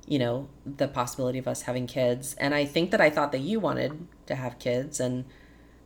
[0.09, 2.35] you know, the possibility of us having kids.
[2.35, 5.27] And I think that I thought that you wanted to have kids and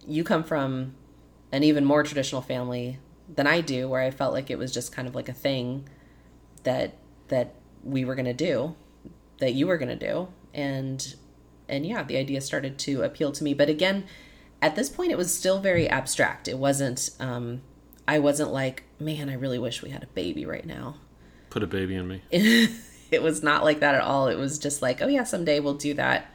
[0.07, 0.95] you come from
[1.51, 4.93] an even more traditional family than I do where I felt like it was just
[4.93, 5.89] kind of like a thing
[6.63, 6.95] that
[7.29, 8.77] that we were going to do.
[9.39, 11.17] that you were going to do and
[11.69, 14.05] and yeah the idea started to appeal to me but again
[14.61, 17.61] at this point it was still very abstract it wasn't um
[18.07, 20.95] i wasn't like man i really wish we had a baby right now
[21.51, 22.23] Put a baby in me.
[23.13, 24.29] it was not like that at all.
[24.29, 26.27] It was just like oh yeah someday we'll do that.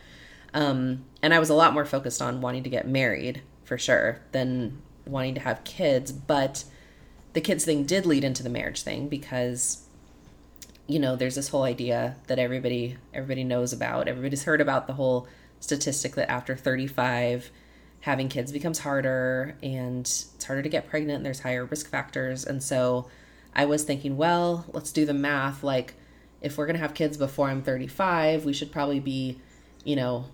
[0.54, 4.22] Um and i was a lot more focused on wanting to get married for sure
[4.32, 6.12] than wanting to have kids.
[6.12, 6.64] But
[7.34, 9.84] the kids thing did lead into the marriage thing because
[10.88, 14.08] you know there's this whole idea that everybody everybody knows about.
[14.08, 15.28] Everybody's heard about the whole
[15.60, 17.52] statistic that after 35
[18.02, 22.46] having kids becomes harder and it's harder to get pregnant and there's higher risk factors.
[22.46, 23.08] And so
[23.56, 25.64] i was thinking well let's do the math.
[25.64, 25.96] Like
[26.42, 29.40] if we're going to have kids before i'm 35 we should probably be
[29.84, 30.26] you know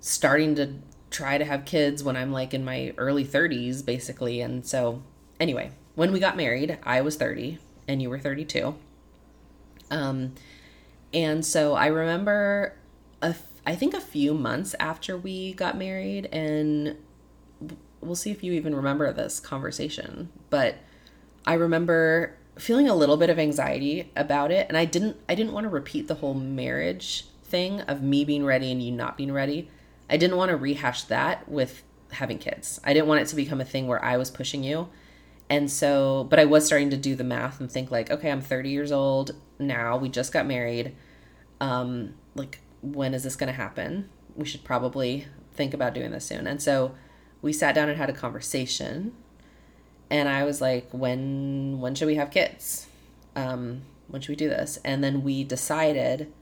[0.00, 0.74] starting to
[1.10, 4.40] try to have kids when i'm like in my early 30s basically.
[4.40, 5.02] And so
[5.40, 8.74] anyway when we got married i was 30 and you were 32
[9.90, 10.34] um,
[11.12, 12.74] and so I remember,
[13.22, 13.34] a,
[13.66, 16.96] I think a few months after we got married, and
[18.00, 20.76] we'll see if you even remember this conversation, but
[21.46, 25.52] I remember feeling a little bit of anxiety about it, and I didn't, I didn't
[25.52, 29.32] want to repeat the whole marriage thing of me being ready and you not being
[29.32, 29.70] ready.
[30.10, 32.80] I didn't want to rehash that with having kids.
[32.84, 34.88] I didn't want it to become a thing where I was pushing you.
[35.50, 38.40] And so, but I was starting to do the math and think like, okay, I'm
[38.40, 39.96] 30 years old now.
[39.96, 40.94] We just got married.
[41.60, 44.10] Um, like, when is this going to happen?
[44.34, 46.46] We should probably think about doing this soon.
[46.46, 46.94] And so,
[47.40, 49.14] we sat down and had a conversation.
[50.10, 52.86] And I was like, when when should we have kids?
[53.36, 54.78] Um, when should we do this?
[54.84, 56.32] And then we decided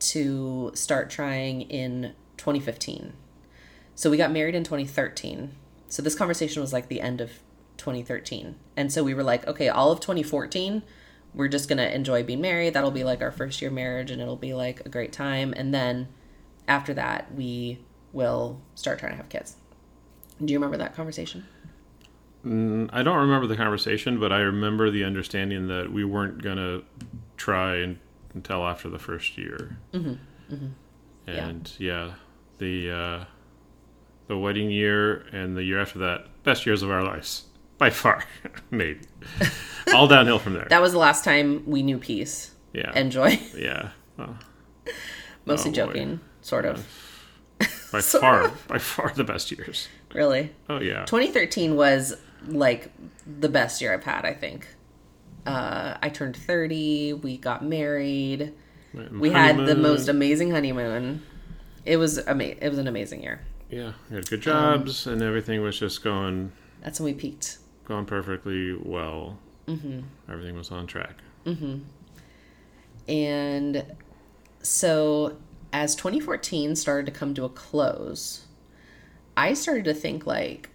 [0.00, 3.12] to start trying in 2015.
[3.94, 5.52] So we got married in 2013.
[5.88, 7.30] So this conversation was like the end of
[7.76, 8.56] 2013.
[8.76, 10.82] And so we were like, okay, all of 2014,
[11.32, 12.74] we're just going to enjoy being married.
[12.74, 15.54] That'll be like our first year marriage and it'll be like a great time.
[15.56, 16.08] And then
[16.66, 17.78] after that, we
[18.12, 19.56] will start trying to have kids.
[20.44, 21.46] Do you remember that conversation?
[22.44, 26.56] Mm, I don't remember the conversation, but I remember the understanding that we weren't going
[26.58, 26.84] to
[27.36, 27.98] try and,
[28.34, 29.78] until after the first year.
[29.92, 30.54] Mm-hmm.
[30.54, 30.66] Mm-hmm.
[31.26, 32.12] And yeah, yeah
[32.58, 33.24] the uh,
[34.28, 37.44] the wedding year and the year after that, best years of our lives
[37.78, 38.24] by far,
[38.70, 39.00] maybe.
[39.94, 40.66] All downhill from there.
[40.70, 42.52] that was the last time we knew peace.
[42.72, 42.90] Yeah.
[42.94, 43.40] And joy.
[43.56, 43.90] Yeah.
[44.18, 44.36] Oh.
[45.46, 45.76] Mostly Oh, boy.
[45.92, 46.86] joking, sort of.
[47.92, 49.88] By Sort far, by far the best years.
[50.12, 50.50] Really.
[50.68, 51.04] Oh yeah.
[51.04, 52.14] 2013 was
[52.48, 52.90] like
[53.40, 54.66] the best year I've had, I think.
[55.46, 58.52] Uh, I turned 30, we got married.
[59.10, 61.22] We had the most amazing honeymoon.
[61.84, 63.40] It was ama- it was an amazing year.
[63.68, 66.52] Yeah, we had Um, good jobs, and everything was just going
[66.82, 67.58] That's when we peaked.
[67.86, 69.38] going perfectly well.
[69.66, 70.00] Mm-hmm.
[70.30, 71.16] Everything was on track.
[73.08, 73.84] And
[74.62, 75.36] so
[75.72, 78.46] as 2014 started to come to a close,
[79.36, 80.70] I started to think like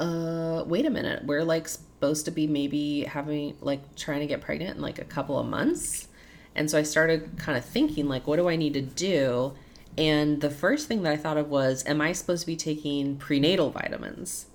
[0.00, 4.40] uh wait a minute, we're like supposed to be maybe having like trying to get
[4.40, 6.08] pregnant in like a couple of months.
[6.54, 9.54] And so I started kind of thinking like what do I need to do?
[9.96, 13.16] And the first thing that I thought of was am I supposed to be taking
[13.16, 14.46] prenatal vitamins?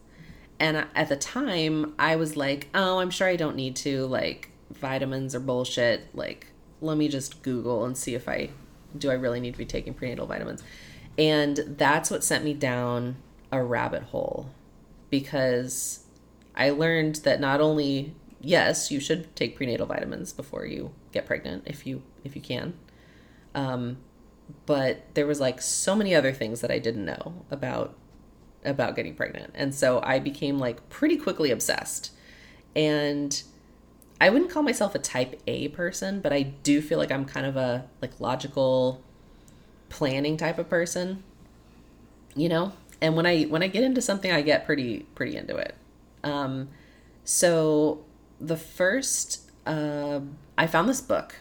[0.60, 4.06] And at the time, I was like, oh, I'm sure I don't need to.
[4.06, 6.16] Like, vitamins are bullshit.
[6.16, 6.48] Like,
[6.80, 8.52] let me just Google and see if I
[8.98, 10.64] do I really need to be taking prenatal vitamins.
[11.18, 13.18] And that's what sent me down
[13.52, 14.50] a rabbit hole
[15.14, 16.06] because
[16.56, 21.66] I learned that not only yes, you should take prenatal vitamins before you get pregnant
[21.68, 22.74] if you if you can.
[23.54, 23.98] Um,
[24.66, 27.96] but there was like so many other things that I didn't know about
[28.66, 29.52] about getting pregnant.
[29.54, 32.10] And so I became like pretty quickly obsessed.
[32.76, 33.40] And
[34.20, 37.46] I wouldn't call myself a type A person, but I do feel like I'm kind
[37.46, 39.04] of a like logical
[39.90, 41.24] planning type of person.
[42.36, 42.74] You know?
[43.04, 45.76] And when I when I get into something I get pretty pretty into it.
[46.24, 46.70] Um
[47.26, 48.06] so
[48.40, 50.22] the first uh,
[50.58, 51.36] I found this book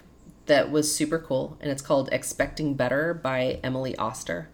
[0.46, 4.48] that was super cool and it's called Expecting Better by Emily Oster.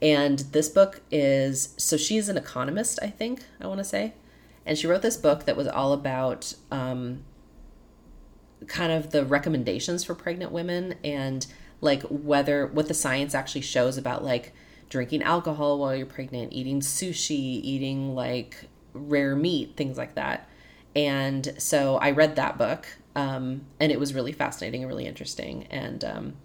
[0.00, 4.14] And this book is so she's an economist, I think, I want to say.
[4.64, 7.24] And she wrote this book that was all about um,
[8.66, 11.46] kind of the recommendations for pregnant women and
[11.80, 14.52] like whether what the science actually shows about like
[14.88, 20.48] drinking alcohol while you're pregnant, eating sushi, eating like rare meat, things like that.
[20.94, 25.66] And so I read that book, um, and it was really fascinating and really interesting.
[25.70, 26.36] And um,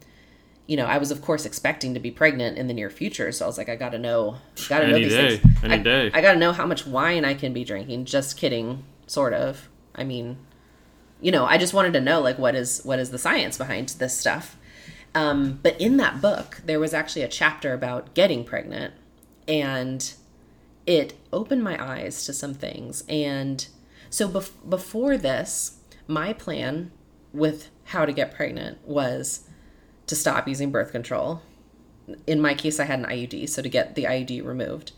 [0.67, 3.45] you know, I was of course expecting to be pregnant in the near future, so
[3.45, 5.63] I was like, I got to know, got to know these day, things.
[5.63, 6.12] any I, day.
[6.13, 8.06] I got to know how much wine I can be drinking.
[8.06, 9.69] Just kidding, sort of.
[9.95, 10.38] I mean,
[11.21, 13.89] you know, I just wanted to know like what is what is the science behind
[13.89, 14.58] this stuff.
[15.13, 18.93] Um, but in that book, there was actually a chapter about getting pregnant,
[19.47, 20.13] and
[20.86, 23.04] it opened my eyes to some things.
[23.10, 23.65] And
[24.10, 26.91] so bef- before this, my plan
[27.34, 29.47] with how to get pregnant was
[30.08, 31.41] to stop using birth control.
[32.26, 34.93] In my case, I had an IUD, so to get the IUD removed,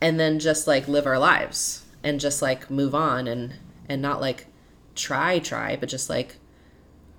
[0.00, 3.54] and then just like live our lives and just like move on and
[3.88, 4.46] and not like
[4.94, 6.36] try try, but just like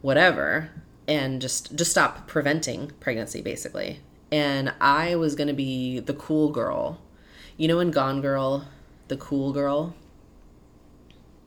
[0.02, 0.71] whatever
[1.07, 4.01] and just just stop preventing pregnancy basically.
[4.31, 7.01] And I was going to be the cool girl.
[7.55, 8.67] You know in Gone Girl,
[9.07, 9.95] the cool girl?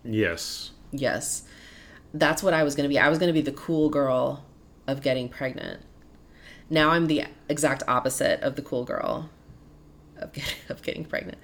[0.02, 0.70] Yes.
[0.90, 1.44] Yes.
[2.14, 2.98] That's what I was going to be.
[2.98, 4.44] I was going to be the cool girl
[4.86, 5.82] of getting pregnant.
[6.70, 9.28] Now I'm the exact opposite of the cool girl
[10.16, 11.38] of getting, of getting pregnant.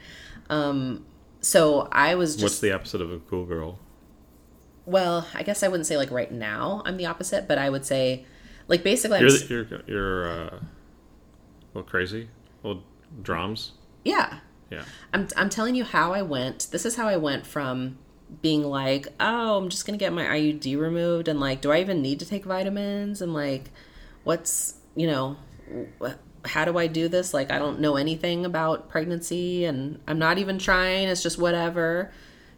[0.48, 1.05] Um,
[1.40, 2.42] so I was just.
[2.42, 3.79] What's the opposite of a cool girl?
[4.87, 7.85] Well, I guess I wouldn't say like right now I'm the opposite, but I would
[7.85, 8.25] say,
[8.68, 10.61] like basically, I'm You're you're you're uh, a
[11.75, 12.29] little crazy,
[12.62, 12.83] little
[13.22, 13.72] drums.
[14.05, 14.38] yeah.
[14.70, 14.85] Yeah.
[15.12, 16.68] I'm I'm telling you how I went.
[16.72, 17.99] This is how I went from
[18.42, 22.03] being like, oh, I'm just gonna get my IUD removed, and like, do I even
[22.03, 23.22] need to take vitamins?
[23.22, 23.70] And like,
[24.25, 25.37] what's you know,
[26.44, 27.33] how do I do this?
[27.33, 31.07] Like, I don't know anything about pregnancy, and I'm not even trying.
[31.09, 32.11] It's just whatever.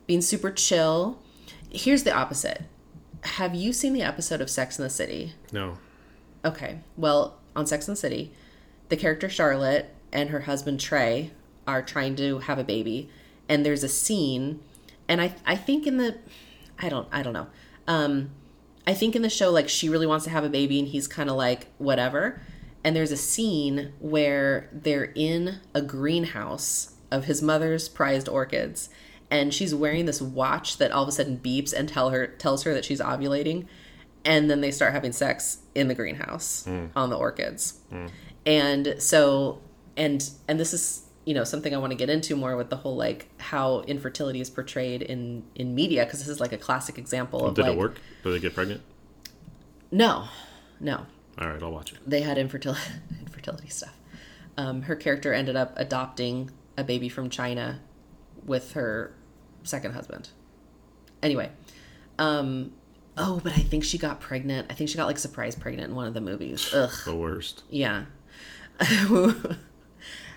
[0.07, 1.19] Being super chill.
[1.71, 2.63] Here's the opposite.
[3.23, 5.35] Have you seen the episode of Sex in the City?
[5.53, 5.79] No.
[6.45, 6.79] Okay.
[6.97, 8.33] Well, on Sex and the City,
[8.89, 11.33] the character Charlotte and her husband Trey
[11.67, 13.11] are trying to have a baby,
[13.49, 14.61] and there's a scene,
[15.09, 16.17] and I I think in the
[16.79, 17.49] I don't I don't know.
[17.87, 18.31] Um
[18.87, 21.07] I think in the show like she really wants to have a baby and he's
[21.07, 22.41] kind of like whatever.
[22.83, 28.89] And there's a scene where they're in a greenhouse of his mother's prized orchids
[29.31, 32.63] and she's wearing this watch that all of a sudden beeps and tell her tells
[32.65, 33.67] her that she's ovulating
[34.25, 37.81] and then they start having sex in the greenhouse on the orchids
[38.47, 39.61] and so
[39.97, 42.77] and and this is you know something i want to get into more with the
[42.77, 46.97] whole like how infertility is portrayed in in media because this is like a classic
[46.99, 48.01] example of Did like it work?
[48.25, 48.81] Did they get pregnant?
[49.91, 50.29] no
[50.81, 51.07] no
[51.39, 51.99] All right, I'll watch it.
[52.07, 52.81] they had infertility
[53.21, 53.95] infertility stuff
[54.57, 57.81] um, her character ended up adopting a baby from china
[58.45, 59.13] with her
[59.63, 60.29] second husband.
[61.23, 61.51] Anyway
[62.19, 62.73] um
[63.17, 64.67] oh but i think she got pregnant.
[64.71, 66.73] I think she got like surprise pregnant in one of the movies.
[66.75, 66.91] Ugh.
[67.05, 67.63] The worst.
[67.71, 68.05] yeah.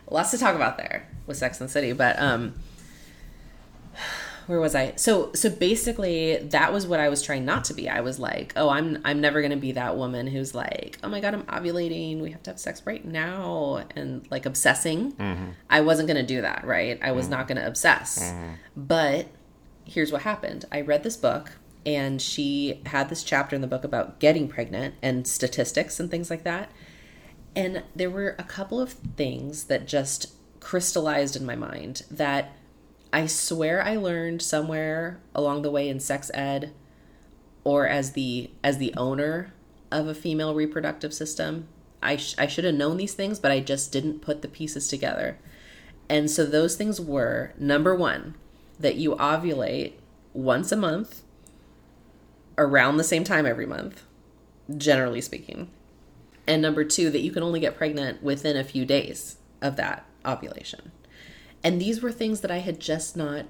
[0.10, 2.53] Lots to talk about there with sex and the city but um
[4.47, 4.93] where was i?
[4.95, 7.89] So so basically that was what i was trying not to be.
[7.89, 11.19] I was like oh i'm i'm never gonna be that woman who's like oh my
[11.19, 12.19] god i'm ovulating.
[12.19, 15.13] We have to have sex right now and like obsessing.
[15.13, 15.51] Mm-hmm.
[15.69, 16.99] I wasn't gonna do that right?
[17.01, 17.32] I was mm-hmm.
[17.32, 18.19] not gonna obsess.
[18.19, 18.54] Mm-hmm.
[18.75, 19.27] But
[19.86, 20.65] here's what happened.
[20.71, 21.51] I read this book
[21.86, 26.30] and she had this chapter in the book about getting pregnant and statistics and things
[26.30, 26.71] like that.
[27.56, 32.54] And there were a couple of things that just crystallized in my mind that
[33.13, 36.74] I swear I learned somewhere along the way in sex ed
[37.63, 39.54] or as the as the owner
[39.91, 41.67] of a female reproductive system.
[42.02, 44.88] I sh- I should have known these things, but I just didn't put the pieces
[44.88, 45.38] together.
[46.10, 48.36] And so those things were number 1,
[48.80, 49.93] that you ovulate
[50.34, 51.24] once a month
[52.58, 54.04] around the same time every month,
[54.78, 55.69] generally speaking
[56.47, 60.06] and number two that you can only get pregnant within a few days of that
[60.26, 60.91] ovulation
[61.63, 63.45] and these were things that i had just not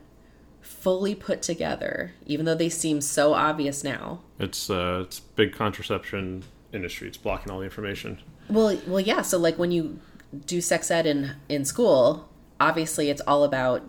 [0.62, 6.44] fully put together even though they seem so obvious now It's uh, it's big contraception
[6.74, 7.08] industry.
[7.10, 8.20] It's blocking all the information.
[8.50, 10.00] well well yeah so like when you
[10.46, 13.82] do sex ed in in school obviously it's all about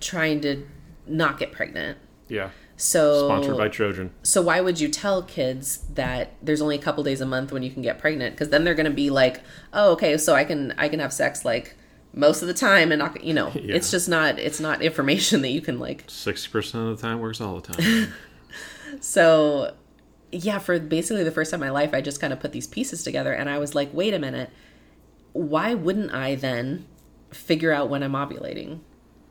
[0.00, 0.64] trying to
[1.06, 2.50] not get pregnant Yeah.
[2.76, 4.10] so Sponsored by Trojan.
[4.22, 7.62] so why would you tell kids that there's only a couple days a month when
[7.62, 9.40] you can get pregnant because then they're going to be like
[9.72, 11.76] oh okay so i can i can have sex like
[12.14, 13.74] most of the time and not you know Yeah.
[13.74, 17.20] it's just not it's not information that you can like Sixty percent of the time
[17.20, 18.12] works all the time.
[19.00, 19.74] so
[20.30, 22.66] yeah for basically the first time in my life i just kind of put these
[22.66, 24.50] pieces together and i was like wait a minute
[25.32, 26.86] why wouldn't i then
[27.30, 28.80] figure out when i'm ovulating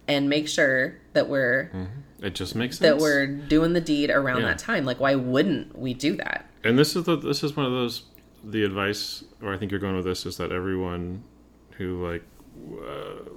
[0.08, 2.26] and make sure that we're mm-hmm.
[2.26, 2.90] it just makes sense.
[3.00, 4.48] that we're doing the deed around Yeah.
[4.48, 7.66] that time like why wouldn't we do that and this is the this is one
[7.66, 8.04] of those
[8.44, 11.24] the advice or i think you're going with this is that everyone
[11.78, 12.24] who like
[12.82, 13.30] uh,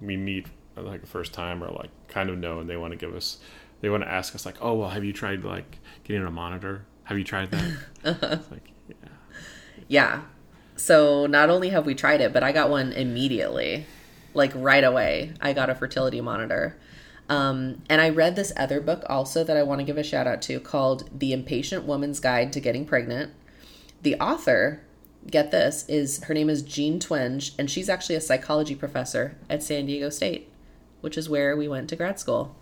[0.00, 0.46] we meet
[0.76, 3.38] like the first time or like kind of know and they want to give us
[3.80, 6.84] they want to ask us like oh well have you tried like getting a monitor
[7.04, 9.08] have you tried that It's like yeah
[9.88, 10.22] Yeah.
[10.76, 13.86] So not only have we tried it, but I got one immediately,
[14.34, 15.34] like right away.
[15.40, 16.78] I got a fertility monitor.
[17.28, 20.26] Um, and I read this other book also that I want to give a shout
[20.26, 23.32] out to called The Impatient Woman's Guide to Getting Pregnant.
[24.02, 24.80] The author
[25.30, 29.62] get this, is her name is Jean Twenge, and she's actually a psychology professor at
[29.62, 30.50] San Diego State,
[31.00, 32.56] which is where we went to grad school.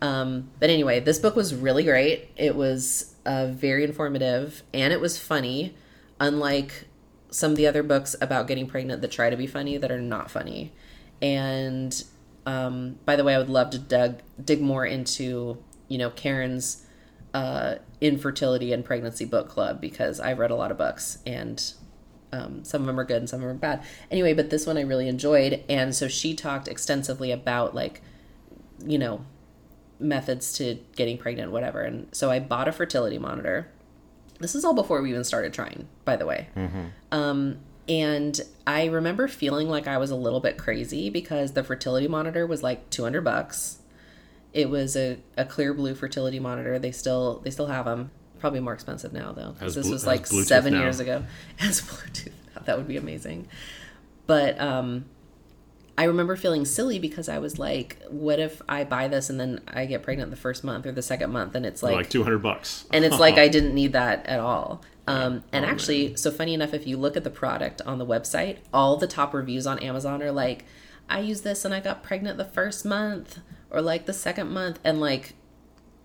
[0.00, 2.30] Um, but anyway, this book was really great.
[2.36, 5.74] It was uh, very informative and it was funny,
[6.20, 6.86] unlike
[7.30, 10.00] some of the other books about getting pregnant that try to be funny that are
[10.00, 10.72] not funny.
[11.20, 12.02] And
[12.46, 16.86] um, by the way, I would love to dig, dig more into, you know, Karen's
[17.34, 21.60] uh, infertility and pregnancy book club because I've read a lot of books and
[22.32, 23.82] um, some of them are good and some of them are bad.
[24.10, 25.64] Anyway, but this one I really enjoyed.
[25.68, 28.02] And so she talked extensively about, like,
[28.84, 29.24] you know,
[29.98, 31.80] methods to getting pregnant, whatever.
[31.80, 33.68] And so I bought a fertility monitor.
[34.38, 36.48] This is all before we even started trying, by the way.
[36.56, 36.84] Mm-hmm.
[37.10, 37.58] Um,
[37.88, 42.46] and I remember feeling like I was a little bit crazy because the fertility monitor
[42.46, 43.78] was like 200 bucks.
[44.52, 46.78] It was a, a Clearblue fertility monitor.
[46.78, 48.10] They still they still have them.
[48.38, 50.80] Probably more expensive now though, because this was like seven now.
[50.80, 51.24] years ago.
[51.60, 52.32] As Bluetooth,
[52.64, 53.48] that would be amazing.
[54.26, 55.06] But um,
[55.96, 59.60] I remember feeling silly because I was like, what if I buy this and then
[59.66, 62.38] I get pregnant the first month or the second month and it's like, like 200
[62.38, 62.86] bucks.
[62.92, 64.82] and it's like I didn't need that at all.
[65.08, 66.16] Um, and oh, actually, man.
[66.16, 69.34] so funny enough, if you look at the product on the website, all the top
[69.34, 70.66] reviews on Amazon are like,
[71.08, 74.78] I use this and I got pregnant the first month or like the second month.
[74.84, 75.34] And like,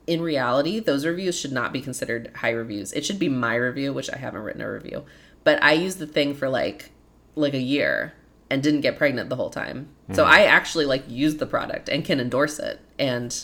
[0.06, 2.91] in reality, those reviews should not be considered high reviews.
[2.93, 5.06] It should be my review, which I haven't written a review.
[5.43, 6.91] But I used the thing for like
[7.36, 8.14] like a year
[8.49, 9.89] and didn't get pregnant the whole time.
[10.10, 10.16] Mm.
[10.16, 10.32] So hmm.
[10.32, 13.36] I actually like used the product and can endorse it and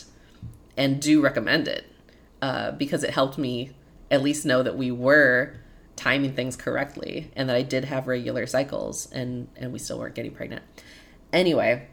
[0.76, 1.86] and do recommend it
[2.40, 3.72] uh, because it helped me
[4.10, 5.54] at least know that we were
[5.96, 10.14] timing things correctly and that I did have regular cycles and and we still weren't
[10.14, 10.62] getting pregnant.
[11.32, 11.88] Anyway,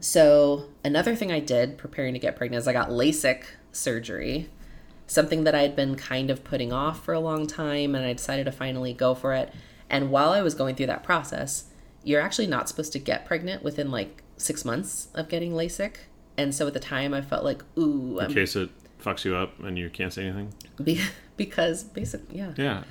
[0.00, 4.48] so another thing I did preparing to get pregnant is I got LASIK surgery,
[5.06, 8.12] something that I had been kind of putting off for a long time and I
[8.12, 9.52] decided to finally go for it.
[9.88, 11.64] And while I was going through that process,
[12.04, 15.96] you're actually not supposed to get pregnant within like six months of getting LASIK.
[16.36, 18.18] And so at the time, I felt like, ooh.
[18.18, 18.32] In I'm...
[18.32, 18.70] case it
[19.02, 20.54] fucks you up and you can't say anything?
[20.82, 21.02] Be-
[21.36, 22.52] because basically, yeah.
[22.56, 22.84] Yeah.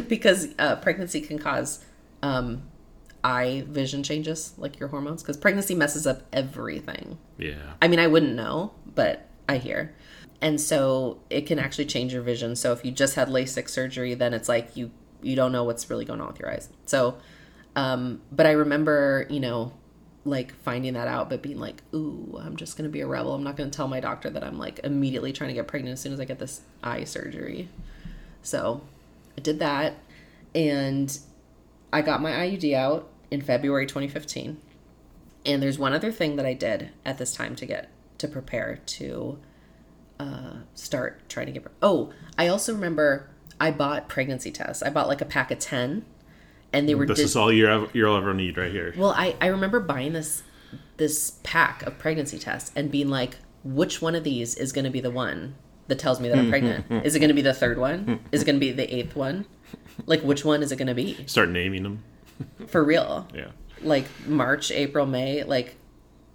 [0.08, 1.84] because uh, pregnancy can cause
[2.22, 2.62] um,
[3.24, 7.18] eye vision changes, like your hormones, because pregnancy messes up everything.
[7.38, 7.74] Yeah.
[7.80, 9.94] I mean, I wouldn't know, but I hear.
[10.40, 12.54] And so it can actually change your vision.
[12.54, 14.90] So if you just had LASIK surgery, then it's like you
[15.20, 16.68] you don't know what's really going on with your eyes.
[16.86, 17.18] So
[17.78, 19.72] um, but I remember, you know,
[20.24, 23.34] like finding that out, but being like, ooh, I'm just going to be a rebel.
[23.34, 25.92] I'm not going to tell my doctor that I'm like immediately trying to get pregnant
[25.92, 27.68] as soon as I get this eye surgery.
[28.42, 28.82] So
[29.36, 29.94] I did that.
[30.56, 31.16] And
[31.92, 34.58] I got my IUD out in February 2015.
[35.46, 38.80] And there's one other thing that I did at this time to get to prepare
[38.84, 39.38] to
[40.20, 41.66] uh, start trying to get.
[41.82, 44.82] Oh, I also remember I bought pregnancy tests.
[44.82, 46.04] I bought like a pack of 10
[46.72, 47.06] and they were.
[47.06, 48.94] This dis- is all you ever, you'll ever need right here.
[48.96, 50.42] Well, I I remember buying this
[50.96, 54.90] this pack of pregnancy tests and being like, which one of these is going to
[54.90, 55.54] be the one
[55.86, 57.06] that tells me that I'm pregnant?
[57.06, 58.20] is it going to be the third one?
[58.32, 59.46] Is it going to be the eighth one?
[60.06, 61.24] Like, which one is it going to be?
[61.26, 62.04] Start naming them.
[62.66, 63.26] For real.
[63.34, 63.48] Yeah.
[63.80, 65.44] Like March, April, May.
[65.44, 65.76] Like,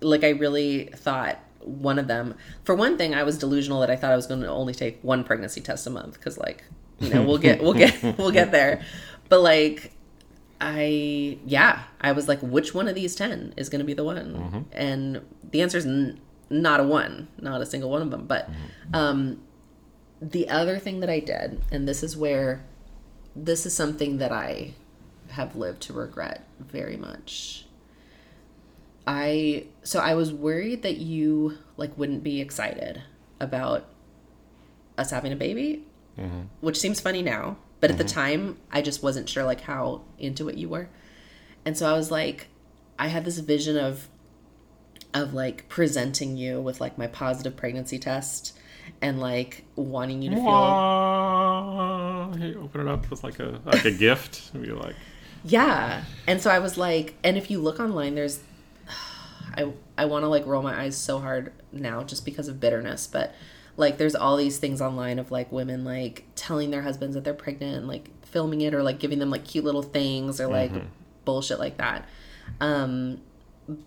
[0.02, 2.36] like I really thought one of them.
[2.64, 5.00] For one thing, I was delusional that I thought I was going to only take
[5.04, 6.64] one pregnancy test a month because, like,
[7.00, 8.84] you know, we'll get we'll get we'll get there.
[9.30, 9.94] But like
[10.62, 14.04] I yeah, I was like, which one of these ten is going to be the
[14.04, 14.18] one?
[14.18, 14.62] Mm-hmm.
[14.72, 18.26] And the answer is n- not a one, not a single one of them.
[18.26, 18.96] But mm-hmm.
[18.96, 19.42] um,
[20.22, 22.64] the other thing that I did, and this is where
[23.36, 24.74] this is something that I
[25.30, 27.66] have lived to regret very much.
[29.06, 33.02] I so I was worried that you like wouldn't be excited
[33.40, 33.86] about
[34.98, 35.86] us having a baby,
[36.18, 36.42] mm-hmm.
[36.62, 38.08] which seems funny now but at mm-hmm.
[38.08, 40.88] the time, I just wasn't sure like how into it you were.
[41.66, 42.48] And so I was like,
[42.98, 44.08] I had this vision of
[45.14, 48.58] of like presenting you with like my positive pregnancy test
[49.02, 50.46] and like wanting you to feel
[52.40, 54.96] hey, open it up with like a like a gift be like
[55.44, 58.40] yeah and so i was like and if you look online there's
[59.56, 63.08] i i want to like roll my eyes so hard now just because of bitterness
[63.08, 63.36] but
[63.78, 67.34] like there's all these things online of like women like telling their husbands that they're
[67.34, 70.72] pregnant and like filming it or like giving them like cute little things or like
[70.72, 70.88] mm-hmm.
[71.26, 72.08] bullshit like that
[72.62, 73.20] um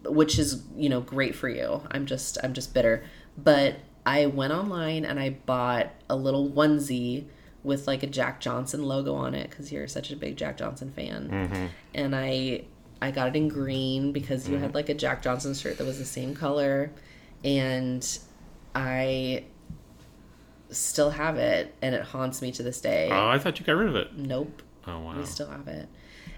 [0.05, 3.05] which is you know great for you i'm just i'm just bitter
[3.37, 7.25] but i went online and i bought a little onesie
[7.63, 10.91] with like a jack johnson logo on it because you're such a big jack johnson
[10.93, 11.67] fan mm-hmm.
[11.95, 12.63] and i
[13.01, 14.55] i got it in green because mm-hmm.
[14.55, 16.91] you had like a jack johnson shirt that was the same color
[17.45, 18.19] and
[18.75, 19.45] i
[20.71, 23.09] still have it and it haunts me to this day.
[23.11, 24.17] Oh, I thought you got rid of it.
[24.17, 24.63] Nope.
[24.87, 25.17] Oh wow.
[25.17, 25.89] We still have it.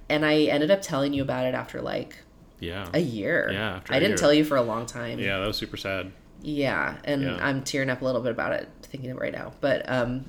[0.08, 2.16] And I ended up telling you about it after like
[2.60, 2.88] yeah.
[2.92, 3.50] a year.
[3.52, 4.18] Yeah, after I a didn't year.
[4.18, 5.18] tell you for a long time.
[5.18, 6.12] yeah, that was super sad.
[6.40, 7.38] Yeah, and Yeah.
[7.40, 9.52] I'm tearing up a little bit about it, thinking of it right now.
[9.60, 10.26] But um,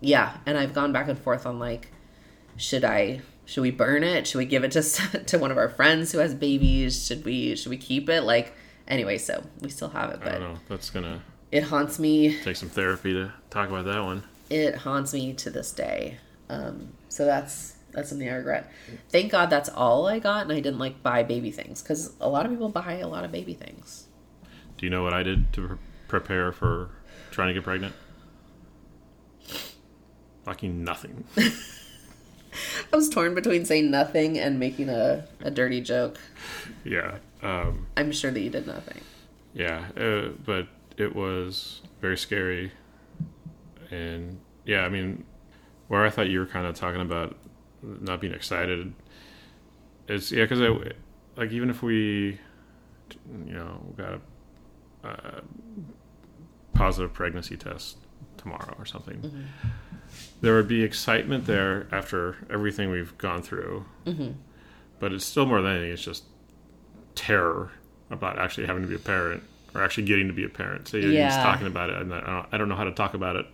[0.00, 1.88] yeah, and I've gone back and forth on like,
[2.56, 4.26] should I, should we burn it?
[4.26, 4.82] Should we give it to
[5.26, 7.06] to one of our friends who has babies?
[7.06, 8.22] Should we, should we keep it?
[8.22, 8.54] Like,
[8.88, 10.60] anyway, so we still have it, I but don't know.
[10.68, 12.38] That's gonna it haunts me.
[12.42, 14.22] take some therapy to talk about that one.
[14.48, 16.18] It haunts me to this day.
[16.48, 18.70] Um, so that's that's something I regret.
[19.10, 22.28] Thank God that's all I got, and I didn't like buy baby things because a
[22.28, 24.06] lot of people buy a lot of baby things.
[24.78, 25.76] Do you know what I did to pre-
[26.08, 26.90] prepare for
[27.30, 27.94] trying to get pregnant?
[30.44, 31.24] Fucking nothing.
[32.92, 36.18] I was torn between saying nothing and making a, a dirty joke.
[36.84, 37.18] yeah.
[37.42, 39.00] Um, I'm sure that you did nothing.
[39.54, 39.86] yeah.
[39.96, 42.72] Uh, but it was very scary.
[43.90, 45.24] And yeah, I mean,
[45.88, 47.36] where I thought you were kind of talking about
[47.82, 48.94] not being excited,
[50.08, 50.68] it's yeah, because I
[51.36, 52.38] like even if we,
[53.46, 54.20] you know, got
[55.04, 55.40] a uh,
[56.74, 57.98] positive pregnancy test
[58.36, 59.46] tomorrow or something,
[60.40, 63.84] there would be excitement there after everything we've gone through.
[64.98, 66.24] But it's still more than anything, it's just
[67.14, 67.70] terror
[68.10, 69.42] about actually having to be a parent
[69.74, 70.86] or actually getting to be a parent.
[70.88, 73.14] So you're just talking about it, and I don't, I don't know how to talk
[73.14, 73.46] about it,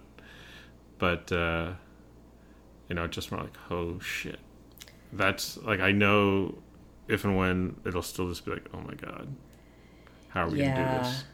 [0.99, 1.73] but uh,
[2.89, 4.39] you know, just more like, oh shit,
[5.13, 6.59] that's like I know
[7.07, 9.29] if and when it'll still just be like, oh my god,
[10.29, 11.25] how are we gonna do this?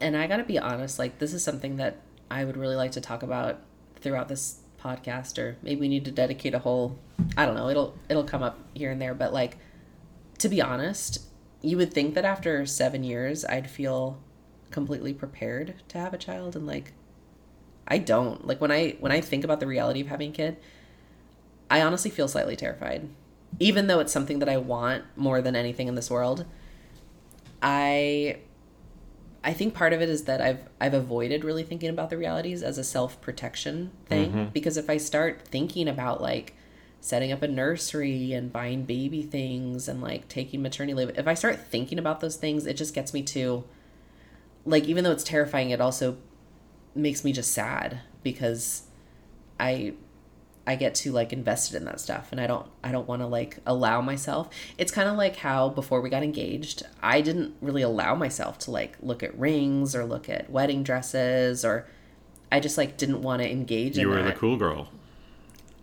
[0.00, 1.98] And I got to be honest, like this is something that
[2.30, 3.60] I would really like to talk about
[4.00, 6.98] throughout this podcast or maybe we need to dedicate a whole
[7.36, 9.58] I don't know, it'll it'll come up here and there, but like
[10.38, 11.22] to be honest,
[11.62, 14.18] you would think that after 7 years I'd feel
[14.70, 16.92] completely prepared to have a child and like
[17.88, 18.46] I don't.
[18.46, 20.56] Like when I when I think about the reality of having a kid,
[21.70, 23.08] I honestly feel slightly terrified.
[23.60, 26.44] Even though it's something that I want more than anything in this world.
[27.62, 28.38] I
[29.46, 32.64] I think part of it is that I've I've avoided really thinking about the realities
[32.64, 34.32] as a self-protection thing.
[34.32, 34.44] Mm-hmm.
[34.52, 36.54] Because if I start thinking about like
[37.00, 41.34] setting up a nursery and buying baby things and like taking maternity leave, if I
[41.34, 43.62] start thinking about those things, it just gets me to
[44.64, 46.16] like even though it's terrifying, it also
[46.96, 48.82] makes me just sad because
[49.60, 49.94] I
[50.66, 53.26] I get too like invested in that stuff and I don't I don't want to
[53.26, 54.48] like allow myself.
[54.78, 58.70] It's kind of like how before we got engaged, I didn't really allow myself to
[58.70, 61.86] like look at rings or look at wedding dresses or
[62.50, 64.34] I just like didn't want to engage You were that.
[64.34, 64.88] the cool girl.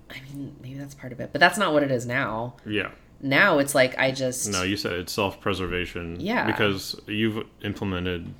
[0.09, 2.55] I mean, maybe that's part of it, but that's not what it is now.
[2.65, 2.91] Yeah.
[3.21, 6.19] Now it's like I just No, you said it's self preservation.
[6.19, 6.45] Yeah.
[6.45, 8.33] Because you've implemented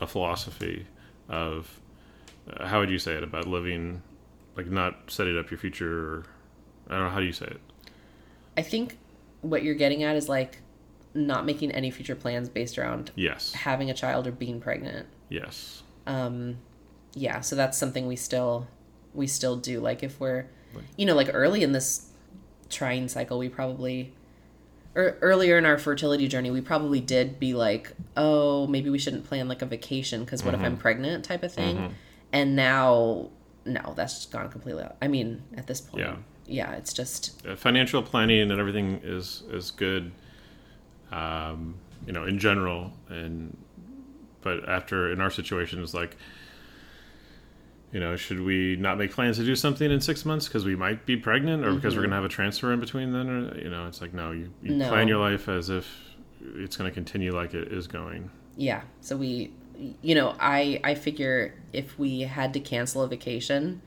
[0.00, 0.86] a philosophy
[1.28, 1.78] of
[2.50, 4.02] uh, how would you say it about living,
[4.56, 6.14] like not setting up your future.
[6.14, 6.26] Or,
[6.88, 7.60] I don't know how do you say it.
[8.56, 8.98] I think
[9.40, 10.58] what you're getting at is like
[11.14, 13.52] not making any future plans based around Yes.
[13.52, 15.06] having a child or being pregnant.
[15.28, 15.82] Yes.
[16.06, 16.58] um
[17.14, 18.66] yeah so that's something we still
[19.14, 20.46] we still do like if we're
[20.96, 22.10] you know like early in this
[22.70, 24.12] trying cycle we probably
[24.94, 29.24] or earlier in our fertility journey we probably did be like oh maybe we shouldn't
[29.24, 30.80] plan like a vacation because what if i'm mm-hmm.
[30.80, 31.92] pregnant type of thing mm-hmm.
[32.32, 33.28] and now
[33.64, 34.96] no that's just gone completely out.
[35.02, 36.16] i mean at this point Yeah.
[36.46, 40.12] yeah it's just Uh, financial planning and everything is is good.
[41.10, 41.74] Um,
[42.06, 43.56] you know, in general, and
[44.40, 46.16] but after in our situation, it's like.
[47.92, 50.74] You know, should we not make plans to do something in six months because we
[50.74, 53.28] might be pregnant, or because we're going to have a transfer in between then?
[53.28, 54.88] Or you know, it's like no, you, you No.
[54.88, 55.86] plan your life as if
[56.56, 58.30] it's going to continue like it is going.
[58.56, 59.50] yeah so we
[60.02, 63.80] you know i i figure if we had to cancel a vacation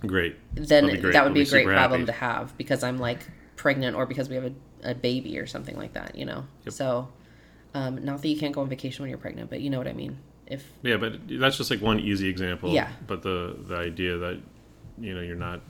[0.00, 0.36] Great.
[0.54, 1.12] then great.
[1.12, 2.12] that would be a be great problem happy.
[2.12, 3.20] to have because I'm like
[3.56, 6.46] pregnant or because we have a, a baby or something like that, you know?
[6.64, 6.74] Yep.
[6.74, 7.08] So,
[7.74, 9.88] um, not that you can't go on vacation when you're pregnant, but you know what
[9.88, 10.18] I mean.
[10.46, 12.70] If, Yeah, but that's just like one easy example.
[12.70, 12.88] Yeah.
[13.06, 14.40] But the the idea that
[14.98, 15.60] you know you're not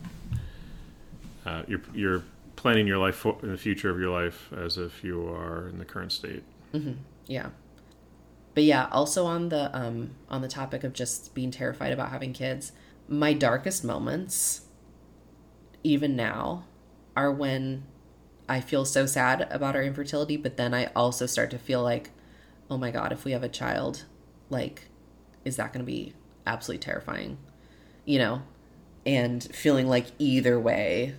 [1.46, 2.22] uh, you're you're
[2.56, 5.78] planning your life for, in the future of your life as if you are in
[5.78, 6.42] the current state.
[7.26, 7.48] yeah.
[8.56, 12.32] But yeah, also on the, um, on the topic of just being terrified about having
[12.32, 12.72] kids,
[13.06, 14.62] my darkest moments,
[15.84, 16.64] even now,
[17.14, 17.84] are when
[18.48, 22.12] I feel so sad about our infertility, but then I also start to feel like,
[22.70, 24.06] oh my God, if we have a child,
[24.48, 24.88] like,
[25.44, 26.14] is that going to be
[26.46, 27.36] absolutely terrifying?
[28.06, 28.42] You know?
[29.04, 31.14] And feeling like either way,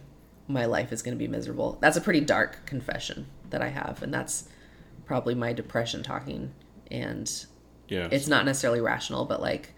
[0.48, 1.78] my life is going to be miserable.
[1.82, 4.02] That's a pretty dark confession that I have.
[4.02, 4.50] And that's
[5.06, 6.52] probably my depression talking.
[6.92, 7.30] And
[7.88, 8.08] Yeah.
[8.12, 9.74] it's not necessarily rational, but like,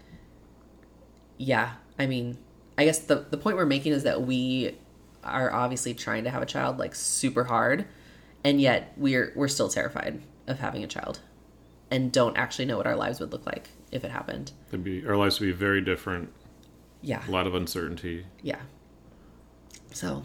[1.36, 2.38] yeah, I mean,
[2.76, 4.76] I guess the, the point we're making is that we
[5.22, 7.84] are obviously trying to have a child like super hard
[8.42, 11.20] and yet we're we're still terrified of having a child
[11.90, 14.52] and don't actually know what our lives would look like if it happened.
[14.68, 16.32] It'd be our lives would be very different.
[17.02, 17.22] Yeah.
[17.28, 18.24] A lot of uncertainty.
[18.42, 18.60] Yeah.
[19.92, 20.22] So,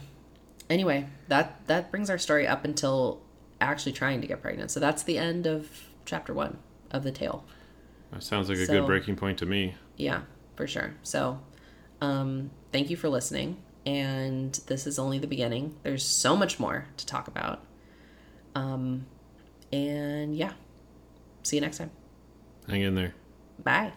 [0.69, 3.21] anyway, that that brings our story up until
[3.59, 4.71] actually trying to get pregnant.
[4.71, 5.69] So that's the end of
[6.05, 6.57] chapter 1
[6.91, 7.45] of the tale.
[8.11, 9.75] That sounds like a good breaking point to me.
[9.97, 10.21] Yeah,
[10.55, 10.95] for sure.
[11.03, 11.39] So,
[12.01, 13.57] um, thank you for listening.
[13.85, 15.75] And this is only the beginning.
[15.83, 17.63] There's so much more to talk about.
[18.55, 19.05] Um,
[19.71, 20.53] and yeah,
[21.43, 21.91] see you next time.
[22.67, 23.13] Hang in there.
[23.63, 23.93] Bye.